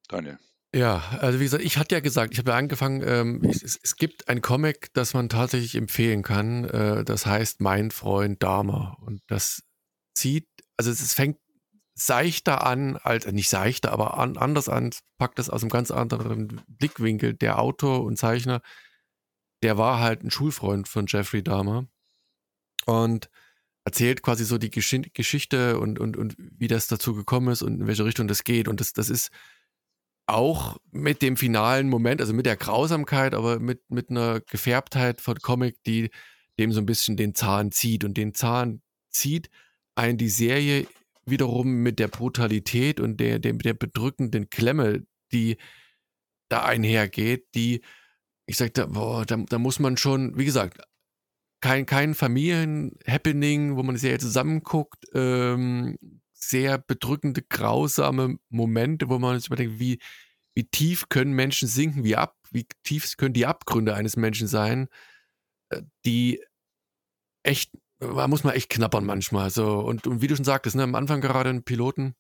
[0.10, 0.38] Daniel.
[0.76, 3.96] Ja, also wie gesagt, ich hatte ja gesagt, ich habe ja angefangen, ähm, es es
[3.96, 9.22] gibt ein Comic, das man tatsächlich empfehlen kann, äh, das heißt „Mein Freund Dahmer“ und
[9.28, 9.62] das
[10.16, 10.48] zieht
[10.78, 11.38] also es es fängt
[11.96, 16.62] seichter an als nicht seichter, aber an anders an, packt es aus einem ganz anderen
[16.68, 17.34] Blickwinkel.
[17.36, 18.62] Der Autor und Zeichner
[19.64, 21.88] der war halt ein Schulfreund von Jeffrey Dahmer
[22.86, 23.30] und
[23.86, 27.82] erzählt quasi so die Gesch Geschichte und, und, und wie das dazu gekommen ist und
[27.82, 28.68] in welche Richtung das geht.
[28.68, 29.30] Und das, das ist
[30.26, 35.38] auch mit dem finalen Moment, also mit der Grausamkeit, aber mit, mit einer Gefärbtheit von
[35.40, 36.12] Comic, die
[36.60, 38.04] dem so ein bisschen den Zahn zieht.
[38.04, 39.50] Und den Zahn zieht
[39.96, 40.88] ein die Serie
[41.26, 45.58] wiederum mit der Brutalität und der, der, der bedrückenden Klemme, die
[46.50, 47.82] da einhergeht, die
[48.46, 50.82] ich sagte, boah, da, da muss man schon, wie gesagt,
[51.62, 55.98] kein, kein Familien-Happening, wo man sehr zusammenguckt, ähm,
[56.34, 60.00] sehr bedrückende, grausame Momente, wo man sich überdenkt, wie,
[60.56, 64.90] wie tief können Menschen sinken, wie ab, wie tief können die Abgründe eines Menschen sein,
[65.70, 66.44] äh, die
[67.44, 69.50] echt, da muss man echt knappern manchmal.
[69.50, 69.80] So.
[69.80, 72.16] Und, und wie du schon sagtest, ne, am Anfang gerade ein Piloten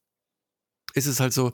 [0.94, 1.52] ist es halt so,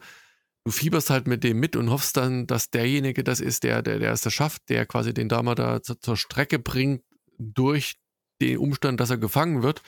[0.70, 3.97] du fieberst halt mit dem mit und hoffst dann, dass derjenige das ist, der, der,
[3.97, 7.01] der es da schafft, der quasi den Dama da zur, zur Strecke bringt
[7.39, 7.95] durch
[8.39, 9.82] den Umstand, dass er gefangen wird.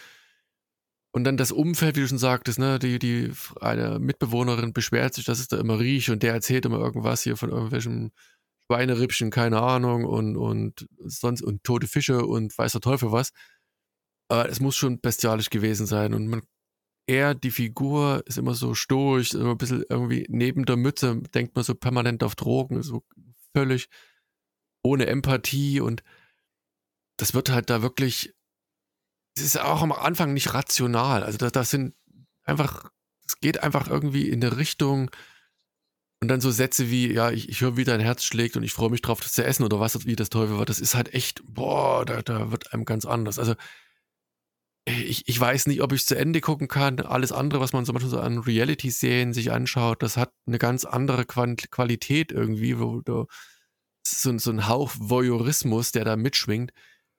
[1.12, 5.26] Und dann das Umfeld, wie du schon sagtest, ne, die, die, eine Mitbewohnerin beschwert sich,
[5.26, 8.12] dass es da immer riecht und der erzählt immer irgendwas hier von irgendwelchen
[8.66, 13.34] Schweinerippchen, keine Ahnung, und, und sonst, und tote Fische und weiß der Teufel was.
[14.30, 16.42] Aber es muss schon bestialisch gewesen sein und man
[17.12, 21.56] er, die Figur, ist immer so stoisch, immer ein bisschen irgendwie neben der Mütze, denkt
[21.56, 23.04] man so permanent auf Drogen, so
[23.54, 23.90] völlig
[24.82, 26.04] ohne Empathie und
[27.18, 28.34] das wird halt da wirklich,
[29.36, 31.24] es ist auch am Anfang nicht rational.
[31.24, 31.94] Also das, das sind
[32.44, 32.90] einfach,
[33.28, 35.12] es geht einfach irgendwie in eine Richtung
[36.22, 38.74] und dann so Sätze wie, ja, ich, ich höre, wie dein Herz schlägt und ich
[38.74, 40.66] freue mich drauf, das zu essen oder was, wie das Teufel war.
[40.66, 43.38] Das ist halt echt, boah, da, da wird einem ganz anders.
[43.38, 43.56] Also
[44.86, 47.00] ich, ich weiß nicht, ob ich es zu Ende gucken kann.
[47.00, 50.86] Alles andere, was man zum Beispiel so an Reality-Serien sich anschaut, das hat eine ganz
[50.86, 53.26] andere Qualität irgendwie, wo du
[54.06, 56.72] so, so ein Hauch Voyeurismus, der da mitschwingt.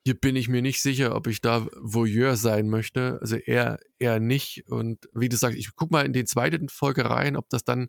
[0.05, 3.19] Hier bin ich mir nicht sicher, ob ich da Voyeur sein möchte.
[3.21, 4.65] Also eher, eher nicht.
[4.69, 7.89] Und wie du sagst, ich guck mal in die zweite Folge rein, ob das dann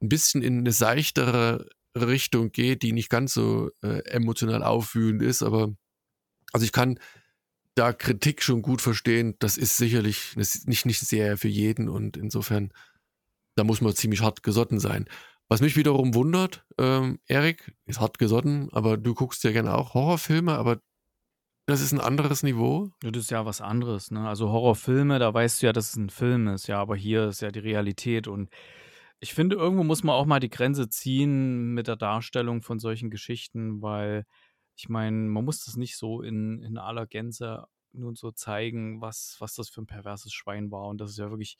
[0.00, 5.42] ein bisschen in eine seichtere Richtung geht, die nicht ganz so äh, emotional aufwühlend ist.
[5.42, 5.74] Aber
[6.52, 6.98] also ich kann
[7.74, 9.36] da Kritik schon gut verstehen.
[9.38, 12.72] Das ist sicherlich nicht, nicht sehr für jeden und insofern
[13.56, 15.06] da muss man ziemlich hart gesotten sein.
[15.48, 19.94] Was mich wiederum wundert, ähm, Erik ist hart gesotten, aber du guckst ja gerne auch
[19.94, 20.80] Horrorfilme, aber
[21.66, 22.90] das ist ein anderes Niveau.
[23.02, 24.28] Das ist ja was anderes, ne?
[24.28, 27.42] Also Horrorfilme, da weißt du ja, dass es ein Film ist, ja, aber hier ist
[27.42, 28.50] ja die Realität und
[29.20, 33.10] ich finde, irgendwo muss man auch mal die Grenze ziehen mit der Darstellung von solchen
[33.10, 34.24] Geschichten, weil
[34.80, 39.36] ich meine, man muss das nicht so in, in aller Gänze nun so zeigen, was,
[39.38, 40.86] was das für ein perverses Schwein war.
[40.86, 41.58] Und das ist ja wirklich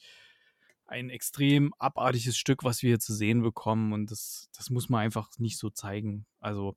[0.86, 3.92] ein extrem abartiges Stück, was wir hier zu sehen bekommen.
[3.92, 6.24] Und das, das muss man einfach nicht so zeigen.
[6.40, 6.76] Also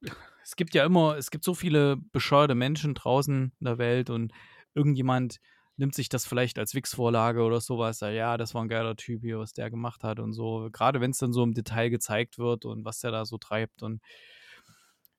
[0.00, 0.10] äh,
[0.42, 4.32] es gibt ja immer, es gibt so viele bescheuerte Menschen draußen in der Welt und
[4.74, 5.38] irgendjemand
[5.76, 8.00] nimmt sich das vielleicht als Wix-Vorlage oder sowas.
[8.00, 10.70] Ja, das war ein geiler Typ hier, was der gemacht hat und so.
[10.72, 13.82] Gerade wenn es dann so im Detail gezeigt wird und was der da so treibt.
[13.82, 14.00] Und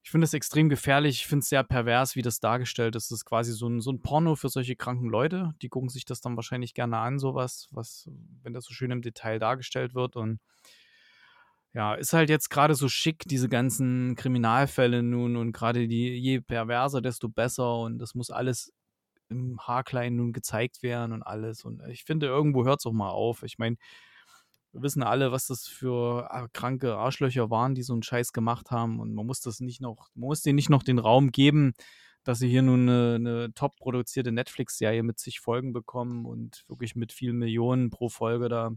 [0.05, 1.21] ich finde es extrem gefährlich.
[1.21, 3.09] Ich finde es sehr pervers, wie das dargestellt ist.
[3.09, 5.55] Das ist quasi so ein, so ein Porno für solche kranken Leute.
[5.63, 8.07] Die gucken sich das dann wahrscheinlich gerne an, sowas, was,
[8.43, 10.15] wenn das so schön im Detail dargestellt wird.
[10.15, 10.39] Und
[11.73, 16.39] ja, ist halt jetzt gerade so schick, diese ganzen Kriminalfälle nun und gerade die, je
[16.39, 18.71] perverser, desto besser und das muss alles
[19.29, 21.65] im Haarklein nun gezeigt werden und alles.
[21.65, 23.41] Und ich finde, irgendwo hört es auch mal auf.
[23.41, 23.77] Ich meine,
[24.75, 28.71] wir wissen alle, was das für ah, kranke Arschlöcher waren, die so einen Scheiß gemacht
[28.71, 28.99] haben.
[28.99, 31.73] Und man muss das nicht noch, man muss denen nicht noch den Raum geben,
[32.25, 36.93] dass sie hier nun eine, eine top produzierte Netflix-Serie mit sich Folgen bekommen und wirklich
[36.95, 38.71] mit vielen Millionen pro Folge da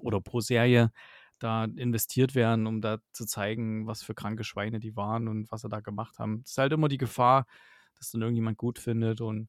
[0.00, 0.92] oder pro Serie
[1.38, 5.62] da investiert werden, um da zu zeigen, was für kranke Schweine die waren und was
[5.62, 6.42] sie da gemacht haben.
[6.44, 7.46] Es ist halt immer die Gefahr,
[7.96, 9.48] dass dann irgendjemand gut findet und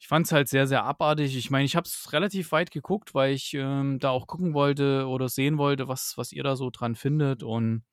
[0.00, 1.36] ich fand es halt sehr, sehr abartig.
[1.36, 5.06] Ich meine, ich habe es relativ weit geguckt, weil ich ähm, da auch gucken wollte
[5.06, 7.42] oder sehen wollte, was, was ihr da so dran findet.
[7.42, 7.84] Und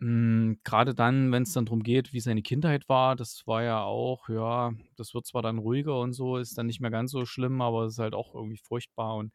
[0.00, 3.82] hm, gerade dann, wenn es dann darum geht, wie seine Kindheit war, das war ja
[3.82, 7.24] auch, ja, das wird zwar dann ruhiger und so, ist dann nicht mehr ganz so
[7.24, 9.16] schlimm, aber es ist halt auch irgendwie furchtbar.
[9.16, 9.32] Und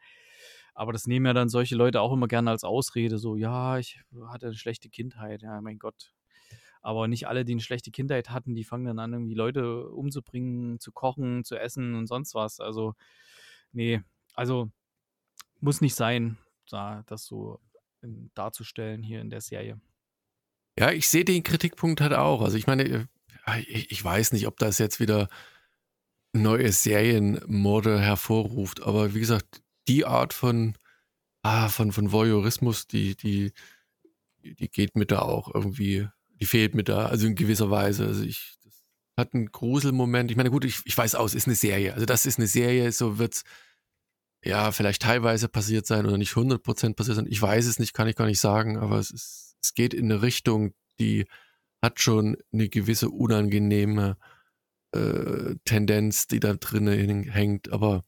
[0.75, 3.99] aber das nehmen ja dann solche Leute auch immer gerne als Ausrede, so, ja, ich
[4.27, 6.13] hatte eine schlechte Kindheit, ja, mein Gott,
[6.81, 10.79] aber nicht alle, die eine schlechte Kindheit hatten, die fangen dann an, irgendwie Leute umzubringen,
[10.79, 12.59] zu kochen, zu essen und sonst was.
[12.59, 12.95] Also,
[13.71, 14.01] nee,
[14.33, 14.71] also
[15.59, 16.37] muss nicht sein,
[16.69, 17.59] da, das so
[18.33, 19.79] darzustellen hier in der Serie.
[20.79, 22.41] Ja, ich sehe den Kritikpunkt halt auch.
[22.41, 23.07] Also ich meine,
[23.45, 25.29] äh, ich weiß nicht, ob das jetzt wieder
[26.33, 30.75] neue Serienmorde hervorruft, aber wie gesagt, die Art von,
[31.43, 33.51] ah, von, von Voyeurismus, die, die,
[34.43, 36.07] die geht mir da auch irgendwie
[36.41, 38.07] die fehlt mir da, also in gewisser Weise.
[38.07, 38.83] Also ich, das
[39.15, 40.31] hat einen Gruselmoment.
[40.31, 41.93] Ich meine, gut, ich, ich weiß aus, ist eine Serie.
[41.93, 43.43] Also das ist eine Serie, so wird's
[44.43, 47.27] ja vielleicht teilweise passiert sein oder nicht 100% passiert sein.
[47.29, 50.11] Ich weiß es nicht, kann ich gar nicht sagen, aber es ist, es geht in
[50.11, 51.27] eine Richtung, die
[51.83, 54.17] hat schon eine gewisse unangenehme
[54.93, 58.03] äh, Tendenz, die da drinnen hängt, aber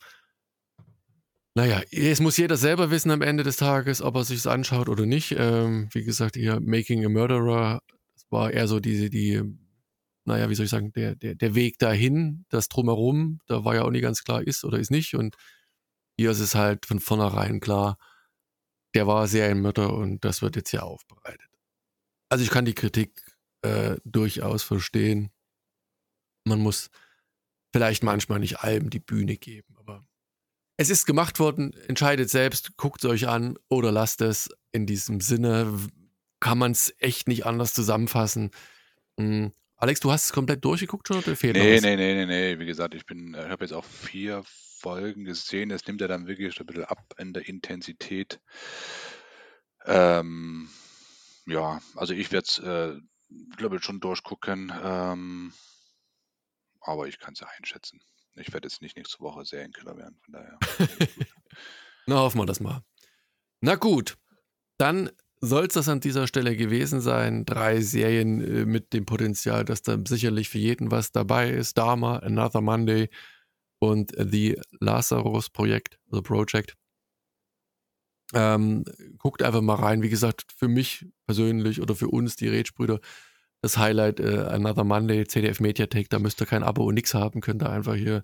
[1.55, 5.05] naja, es muss jeder selber wissen am Ende des Tages, ob er sich anschaut oder
[5.05, 5.35] nicht.
[5.37, 7.83] Ähm, wie gesagt, hier Making a Murderer
[8.33, 9.41] war eher so diese, die,
[10.25, 13.83] naja, wie soll ich sagen, der, der, der Weg dahin, das drumherum, da war ja
[13.83, 15.15] auch nicht ganz klar, ist oder ist nicht.
[15.15, 15.37] Und
[16.17, 17.97] hier ist es halt von vornherein klar,
[18.93, 21.49] der war Mütter und das wird jetzt hier aufbereitet.
[22.29, 23.23] Also ich kann die Kritik
[23.61, 25.31] äh, durchaus verstehen.
[26.45, 26.89] Man muss
[27.71, 30.05] vielleicht manchmal nicht allem die Bühne geben, aber
[30.77, 35.21] es ist gemacht worden, entscheidet selbst, guckt es euch an oder lasst es in diesem
[35.21, 35.79] Sinne
[36.43, 38.51] kann man es echt nicht anders zusammenfassen.
[39.15, 39.53] Mhm.
[39.77, 42.59] Alex, du hast es komplett durchgeguckt schon oder fehlt nee, nee, nee, nee, nee.
[42.59, 45.71] Wie gesagt, ich bin, ich habe jetzt auch vier Folgen gesehen.
[45.71, 48.41] Es nimmt ja dann wirklich ein bisschen ab in der Intensität.
[49.85, 50.69] Ähm,
[51.45, 52.99] ja, also ich werde es, äh,
[53.55, 54.73] glaube ich, schon durchgucken.
[54.83, 55.53] Ähm,
[56.81, 58.01] aber ich kann es ja einschätzen.
[58.35, 60.59] Ich werde jetzt nicht nächste Woche Serienkiller werden, von daher.
[62.05, 62.83] Na, hoffen wir das mal.
[63.61, 64.17] Na gut,
[64.77, 65.09] dann
[65.43, 67.45] soll es das an dieser Stelle gewesen sein.
[67.45, 71.77] Drei Serien äh, mit dem Potenzial, dass da sicherlich für jeden was dabei ist.
[71.77, 73.09] Dharma, Another Monday
[73.79, 76.75] und The Lazarus Projekt, The Project.
[78.33, 78.85] Ähm,
[79.17, 80.01] guckt einfach mal rein.
[80.01, 83.01] Wie gesagt, für mich persönlich oder für uns, die Rätschbrüder,
[83.61, 87.41] das Highlight äh, Another Monday, CDF Mediathek, da müsst ihr kein Abo und nichts haben,
[87.41, 88.23] könnt ihr einfach hier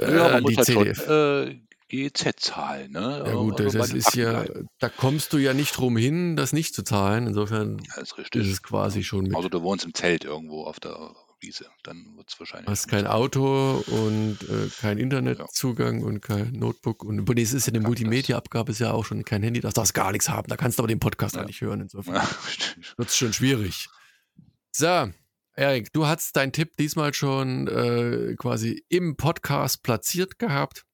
[0.00, 1.04] äh, ja, man muss halt CDF.
[1.04, 2.92] Schon, äh, GEZ zahlen.
[2.92, 3.24] Ne?
[3.26, 4.44] Ja gut, also das ist ja,
[4.78, 7.26] da kommst du ja nicht drum hin, das nicht zu zahlen.
[7.26, 9.36] Insofern ja, ist, ist, es quasi schon mit.
[9.36, 12.68] Also du wohnst im Zelt irgendwo auf der Wiese, dann wird es wahrscheinlich.
[12.68, 16.06] Hast kein Auto und äh, kein Internetzugang ja.
[16.06, 17.04] und kein Notebook.
[17.04, 19.94] Und nee, es ist ja eine Multimedia-Abgabe, ist ja auch schon kein Handy, da darfst
[19.94, 20.48] gar nichts haben.
[20.48, 21.44] Da kannst du aber den Podcast ja.
[21.44, 21.80] nicht hören.
[21.80, 22.28] Insofern ja,
[22.96, 23.88] wird es schon schwierig.
[24.72, 25.10] So,
[25.54, 30.84] Erik, du hast deinen Tipp diesmal schon äh, quasi im Podcast platziert gehabt.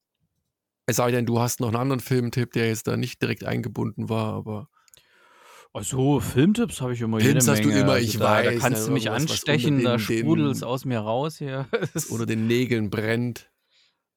[0.87, 4.09] Es sei denn, du hast noch einen anderen Filmtipp, der jetzt da nicht direkt eingebunden
[4.09, 4.69] war, aber.
[5.73, 7.81] Also, Filmtipps habe ich immer Films jede hast du Menge.
[7.81, 10.85] immer, Also ich da, da weiß, kannst ne, du mich anstechen, da sprudelt es aus
[10.85, 11.67] mir raus hier.
[12.11, 13.51] unter den Nägeln brennt.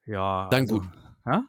[0.05, 0.87] ja, Dann also, gut.
[1.25, 1.39] Hä?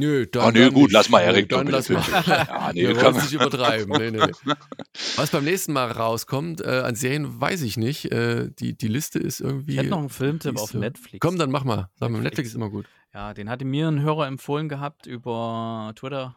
[0.00, 0.42] Nö, dann.
[0.44, 0.92] Ah, nee, dann gut, nicht.
[0.92, 2.02] lass mal Nö, Erik Dann mit lass mal.
[2.24, 3.90] Ja, nee, Wir wollen es nicht übertreiben.
[3.98, 4.52] Nee, nee, nee.
[5.16, 8.12] Was beim nächsten Mal rauskommt, äh, an Serien weiß ich nicht.
[8.12, 9.72] Äh, die, die Liste ist irgendwie.
[9.72, 11.18] Ich hätte noch einen Filmtipp auf Netflix.
[11.20, 11.90] Komm, dann mach mal.
[11.98, 12.20] Sag mal.
[12.20, 12.86] Netflix ist immer gut.
[13.18, 16.36] Ja, den hatte mir ein Hörer empfohlen gehabt über Twitter.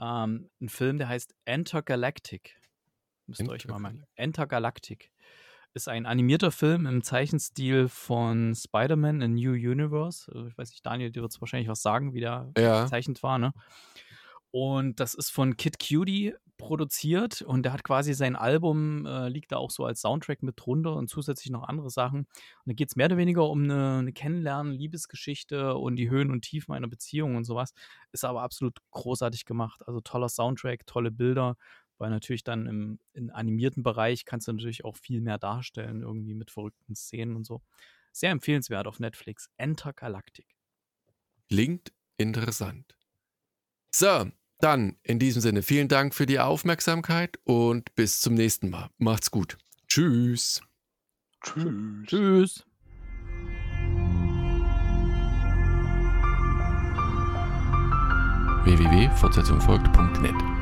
[0.00, 2.60] Ähm, ein Film, der heißt Intergalactic.
[3.28, 4.02] Müsst ihr euch mal merken.
[4.16, 5.12] Intergalactic.
[5.74, 10.28] Ist ein animierter Film im Zeichenstil von Spider-Man in New Universe.
[10.34, 12.82] Also Ich weiß nicht, Daniel, dir wird es wahrscheinlich was sagen, wie der Ja.
[12.82, 13.52] gezeichnet war, ne?
[14.60, 19.52] Und das ist von Kid Cudi produziert und der hat quasi sein Album, äh, liegt
[19.52, 22.22] da auch so als Soundtrack mit drunter und zusätzlich noch andere Sachen.
[22.22, 26.32] Und da geht es mehr oder weniger um eine, eine Kennenlernen, Liebesgeschichte und die Höhen
[26.32, 27.72] und Tiefen einer Beziehung und sowas.
[28.10, 29.86] Ist aber absolut großartig gemacht.
[29.86, 31.56] Also toller Soundtrack, tolle Bilder,
[31.98, 36.34] weil natürlich dann im, im animierten Bereich kannst du natürlich auch viel mehr darstellen, irgendwie
[36.34, 37.62] mit verrückten Szenen und so.
[38.10, 39.50] Sehr empfehlenswert auf Netflix.
[39.56, 40.56] Enter Galactic.
[41.48, 42.98] Klingt interessant.
[43.90, 44.30] So,
[44.60, 48.88] dann in diesem Sinne vielen Dank für die Aufmerksamkeit und bis zum nächsten Mal.
[48.98, 49.58] Macht's gut.
[49.86, 50.60] Tschüss.
[51.42, 52.06] Tschüss.
[52.06, 52.64] Tschüss.
[58.64, 60.57] www.fortsetzungfolgt.net